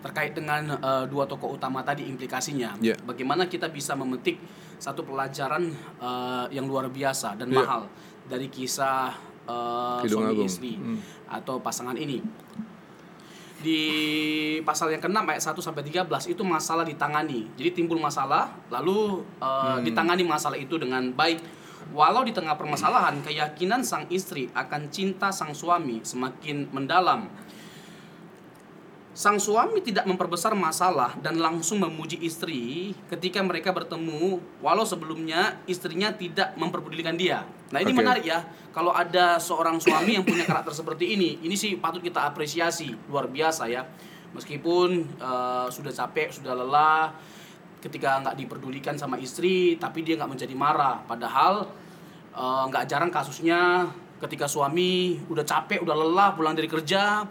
[0.00, 2.78] Terkait dengan eh, dua tokoh utama tadi implikasinya.
[2.78, 2.94] Iya.
[3.02, 4.38] Bagaimana kita bisa memetik
[4.78, 5.68] satu pelajaran
[6.00, 7.58] eh, yang luar biasa dan Iya.
[7.58, 7.82] mahal
[8.24, 9.12] dari kisah
[10.00, 10.46] Kidung suami Agung.
[10.46, 11.02] istri Hmm.
[11.26, 12.22] atau pasangan ini.
[13.60, 13.80] Di
[14.62, 17.44] pasal yang ke-6 ayat 1 sampai 13 itu masalah ditangani.
[17.58, 19.84] Jadi timbul masalah lalu eh, Hmm.
[19.84, 21.59] ditangani masalah itu dengan baik.
[21.90, 27.26] Walau di tengah permasalahan keyakinan sang istri akan cinta sang suami semakin mendalam.
[29.10, 36.14] Sang suami tidak memperbesar masalah dan langsung memuji istri ketika mereka bertemu walau sebelumnya istrinya
[36.14, 37.42] tidak memperdulikan dia.
[37.74, 37.98] Nah, ini Oke.
[38.00, 38.46] menarik ya.
[38.70, 43.26] Kalau ada seorang suami yang punya karakter seperti ini, ini sih patut kita apresiasi, luar
[43.26, 43.82] biasa ya.
[44.30, 47.10] Meskipun eh, sudah capek, sudah lelah,
[47.80, 51.00] ketika nggak diperdulikan sama istri, tapi dia nggak menjadi marah.
[51.04, 51.68] Padahal
[52.36, 53.88] eh, nggak jarang kasusnya
[54.20, 57.24] ketika suami udah capek, udah lelah, pulang dari kerja,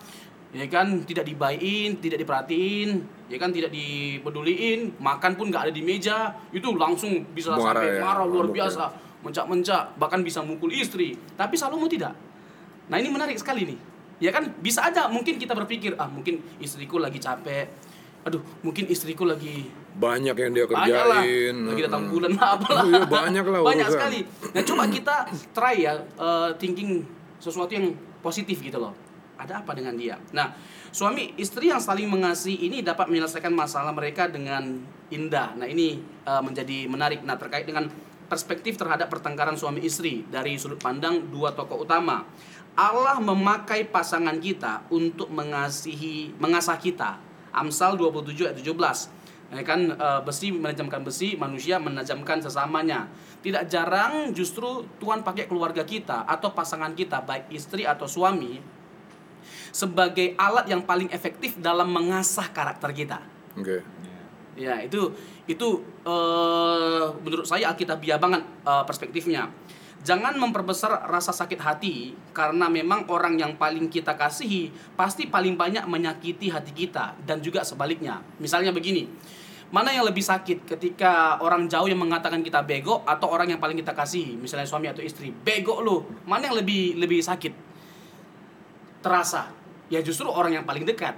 [0.49, 2.89] ya kan tidak dibaikin, tidak diperhatiin,
[3.29, 7.87] ya kan tidak dipeduliin, makan pun nggak ada di meja, itu langsung bisa Marah sampai
[7.93, 8.65] ya, marah luar mabuk ya.
[8.65, 8.83] biasa,
[9.21, 11.13] mencak-mencak, bahkan bisa mukul istri.
[11.37, 12.17] Tapi Salomo tidak.
[12.89, 13.79] Nah ini menarik sekali nih.
[14.19, 17.69] Ya kan bisa aja mungkin kita berpikir ah mungkin istriku lagi capek.
[18.19, 21.55] Aduh, mungkin istriku lagi Banyak yang dia banyak lah kerjain.
[21.65, 23.95] lagi datang bulan lah apalah Iya, banyak lah banyak urusan.
[23.95, 25.15] sekali nah coba kita
[25.51, 27.03] try ya eh, thinking
[27.37, 28.91] sesuatu yang positif gitu loh
[29.39, 30.19] Ada apa dengan dia?
[30.35, 30.51] Nah,
[30.91, 35.55] suami istri yang saling mengasihi ini dapat menyelesaikan masalah mereka dengan indah.
[35.55, 35.95] Nah, ini
[36.27, 37.23] uh, menjadi menarik.
[37.23, 37.87] Nah, terkait dengan
[38.27, 42.27] perspektif terhadap pertengkaran suami istri dari sudut pandang dua tokoh utama.
[42.75, 47.15] Allah memakai pasangan kita untuk mengasihi mengasah kita.
[47.53, 49.19] Amsal 27 ayat 17.
[49.49, 53.09] Ya kan uh, besi menajamkan besi, manusia menajamkan sesamanya.
[53.41, 58.61] Tidak jarang justru Tuhan pakai keluarga kita atau pasangan kita baik istri atau suami
[59.69, 63.19] sebagai alat yang paling efektif dalam mengasah karakter kita.
[63.57, 63.81] Oke.
[64.59, 65.13] Ya, itu
[65.49, 69.49] itu uh, menurut saya alkitabiah banget uh, perspektifnya.
[69.99, 75.83] Jangan memperbesar rasa sakit hati karena memang orang yang paling kita kasihi pasti paling banyak
[75.85, 78.23] menyakiti hati kita dan juga sebaliknya.
[78.39, 79.11] Misalnya begini,
[79.69, 83.77] Mana yang lebih sakit ketika orang jauh yang mengatakan kita bego atau orang yang paling
[83.77, 86.09] kita kasih, misalnya suami atau istri, bego lu.
[86.25, 87.53] Mana yang lebih lebih sakit?
[89.05, 89.53] Terasa.
[89.93, 91.13] Ya justru orang yang paling dekat.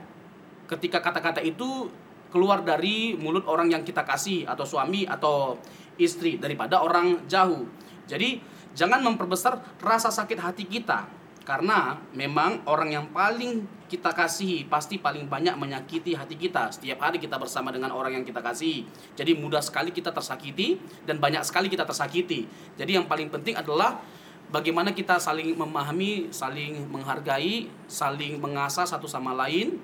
[0.68, 1.88] Ketika kata-kata itu
[2.28, 5.56] keluar dari mulut orang yang kita kasih atau suami atau
[5.96, 7.64] istri daripada orang jauh.
[8.04, 8.44] Jadi
[8.78, 11.08] jangan memperbesar rasa sakit hati kita
[11.42, 16.72] karena memang orang yang paling kita kasihi pasti paling banyak menyakiti hati kita.
[16.72, 18.88] Setiap hari kita bersama dengan orang yang kita kasihi.
[19.20, 22.48] Jadi mudah sekali kita tersakiti dan banyak sekali kita tersakiti.
[22.80, 24.00] Jadi yang paling penting adalah
[24.48, 29.76] bagaimana kita saling memahami, saling menghargai, saling mengasah satu sama lain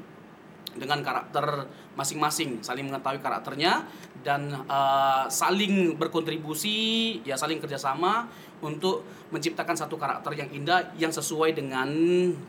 [0.77, 1.67] dengan karakter
[1.97, 3.85] masing-masing, saling mengetahui karakternya
[4.21, 8.29] dan uh, saling berkontribusi, ya saling kerjasama
[8.61, 11.89] untuk menciptakan satu karakter yang indah yang sesuai dengan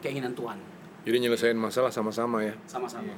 [0.00, 0.56] keinginan Tuhan.
[1.04, 2.54] Jadi nyelesain masalah sama-sama ya.
[2.68, 3.16] Sama-sama.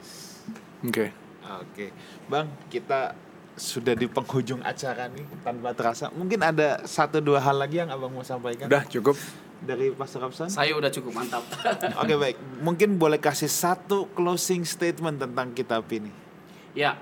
[0.87, 1.31] Oke.
[1.51, 1.91] Oke,
[2.31, 3.11] Bang, kita
[3.59, 6.07] sudah di penghujung acara nih tanpa terasa.
[6.15, 9.19] Mungkin ada satu dua hal lagi yang abang mau sampaikan Udah cukup.
[9.61, 10.49] Dari Pastor Kapsan?
[10.49, 11.45] Saya udah cukup mantap.
[12.03, 16.11] Oke baik, mungkin boleh kasih satu closing statement tentang kitab ini.
[16.73, 16.97] ya.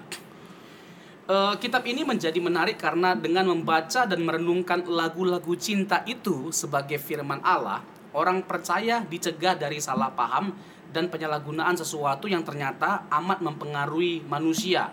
[1.28, 7.44] Eh, kitab ini menjadi menarik karena dengan membaca dan merenungkan lagu-lagu cinta itu sebagai firman
[7.44, 7.84] Allah,
[8.16, 10.56] orang percaya dicegah dari salah paham
[10.88, 14.88] dan penyalahgunaan sesuatu yang ternyata amat mempengaruhi manusia,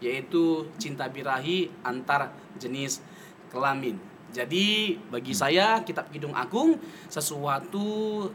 [0.00, 3.04] yaitu cinta birahi antar jenis
[3.52, 4.13] kelamin.
[4.34, 6.74] Jadi bagi saya kitab Kidung Agung
[7.06, 7.86] sesuatu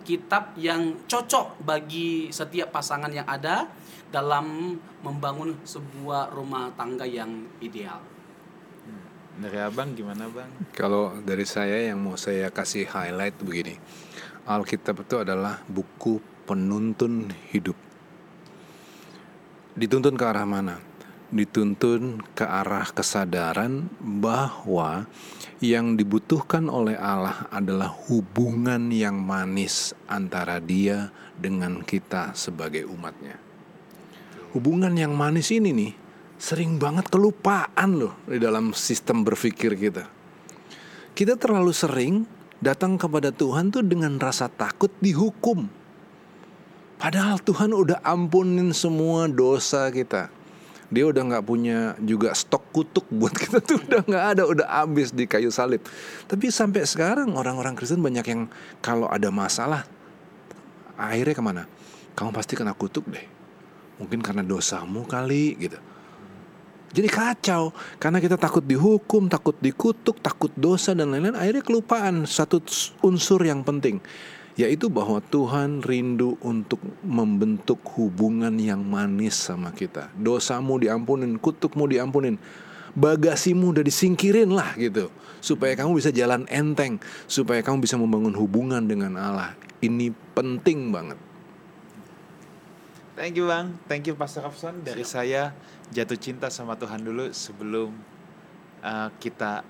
[0.08, 3.68] kitab yang cocok bagi setiap pasangan yang ada
[4.08, 8.00] dalam membangun sebuah rumah tangga yang ideal.
[9.39, 10.47] Dari abang gimana bang?
[10.72, 13.76] Kalau dari saya yang mau saya kasih highlight begini.
[14.47, 17.76] Alkitab itu adalah buku penuntun hidup.
[19.76, 20.89] Dituntun ke arah mana?
[21.30, 25.05] Dituntun ke arah kesadaran bahwa
[25.61, 33.38] yang dibutuhkan oleh Allah adalah hubungan yang manis antara Dia dengan kita sebagai umatnya.
[34.57, 35.93] Hubungan yang manis ini nih
[36.41, 40.09] sering banget kelupaan loh di dalam sistem berpikir kita.
[41.13, 42.25] Kita terlalu sering
[42.57, 45.69] datang kepada Tuhan tuh dengan rasa takut dihukum.
[46.97, 50.39] Padahal Tuhan udah ampunin semua dosa kita.
[50.90, 55.14] Dia udah nggak punya juga stok kutuk buat kita tuh udah nggak ada, udah habis
[55.14, 55.86] di kayu salib.
[56.26, 58.42] Tapi sampai sekarang orang-orang Kristen banyak yang
[58.82, 59.86] kalau ada masalah
[60.98, 61.64] akhirnya ke mana?
[62.18, 63.24] Kamu pasti kena kutuk deh.
[64.02, 65.80] Mungkin karena dosamu kali gitu.
[66.90, 67.70] Jadi kacau
[68.02, 71.38] karena kita takut dihukum, takut dikutuk, takut dosa dan lain-lain.
[71.38, 72.66] Akhirnya kelupaan satu
[73.06, 74.02] unsur yang penting,
[74.60, 80.12] yaitu bahwa Tuhan rindu untuk membentuk hubungan yang manis sama kita.
[80.20, 82.36] Dosamu diampunin, kutukmu diampunin,
[82.91, 85.07] bagasimu udah disingkirin lah gitu,
[85.39, 89.55] supaya kamu bisa jalan enteng, supaya kamu bisa membangun hubungan dengan Allah.
[89.80, 91.16] Ini penting banget.
[93.16, 94.84] Thank you bang, thank you Pastor Kapson.
[94.84, 95.55] Dari saya
[95.95, 97.95] jatuh cinta sama Tuhan dulu sebelum
[98.84, 99.64] uh, kita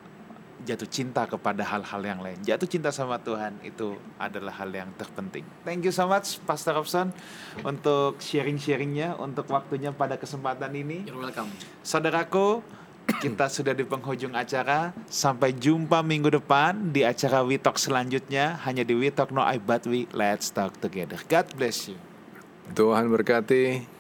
[0.64, 2.40] jatuh cinta kepada hal-hal yang lain.
[2.44, 5.44] Jatuh cinta sama Tuhan itu adalah hal yang terpenting.
[5.64, 7.12] Thank you so much Pastor Robson
[7.64, 11.08] untuk sharing-sharingnya, untuk waktunya pada kesempatan ini.
[11.08, 11.52] You're welcome.
[11.84, 12.64] Saudaraku,
[13.18, 14.94] kita sudah di penghujung acara.
[15.10, 18.62] Sampai jumpa minggu depan di acara We Talk selanjutnya.
[18.64, 21.18] Hanya di We Talk No I But We Let's Talk Together.
[21.26, 21.98] God bless you.
[22.78, 23.99] Tuhan berkati.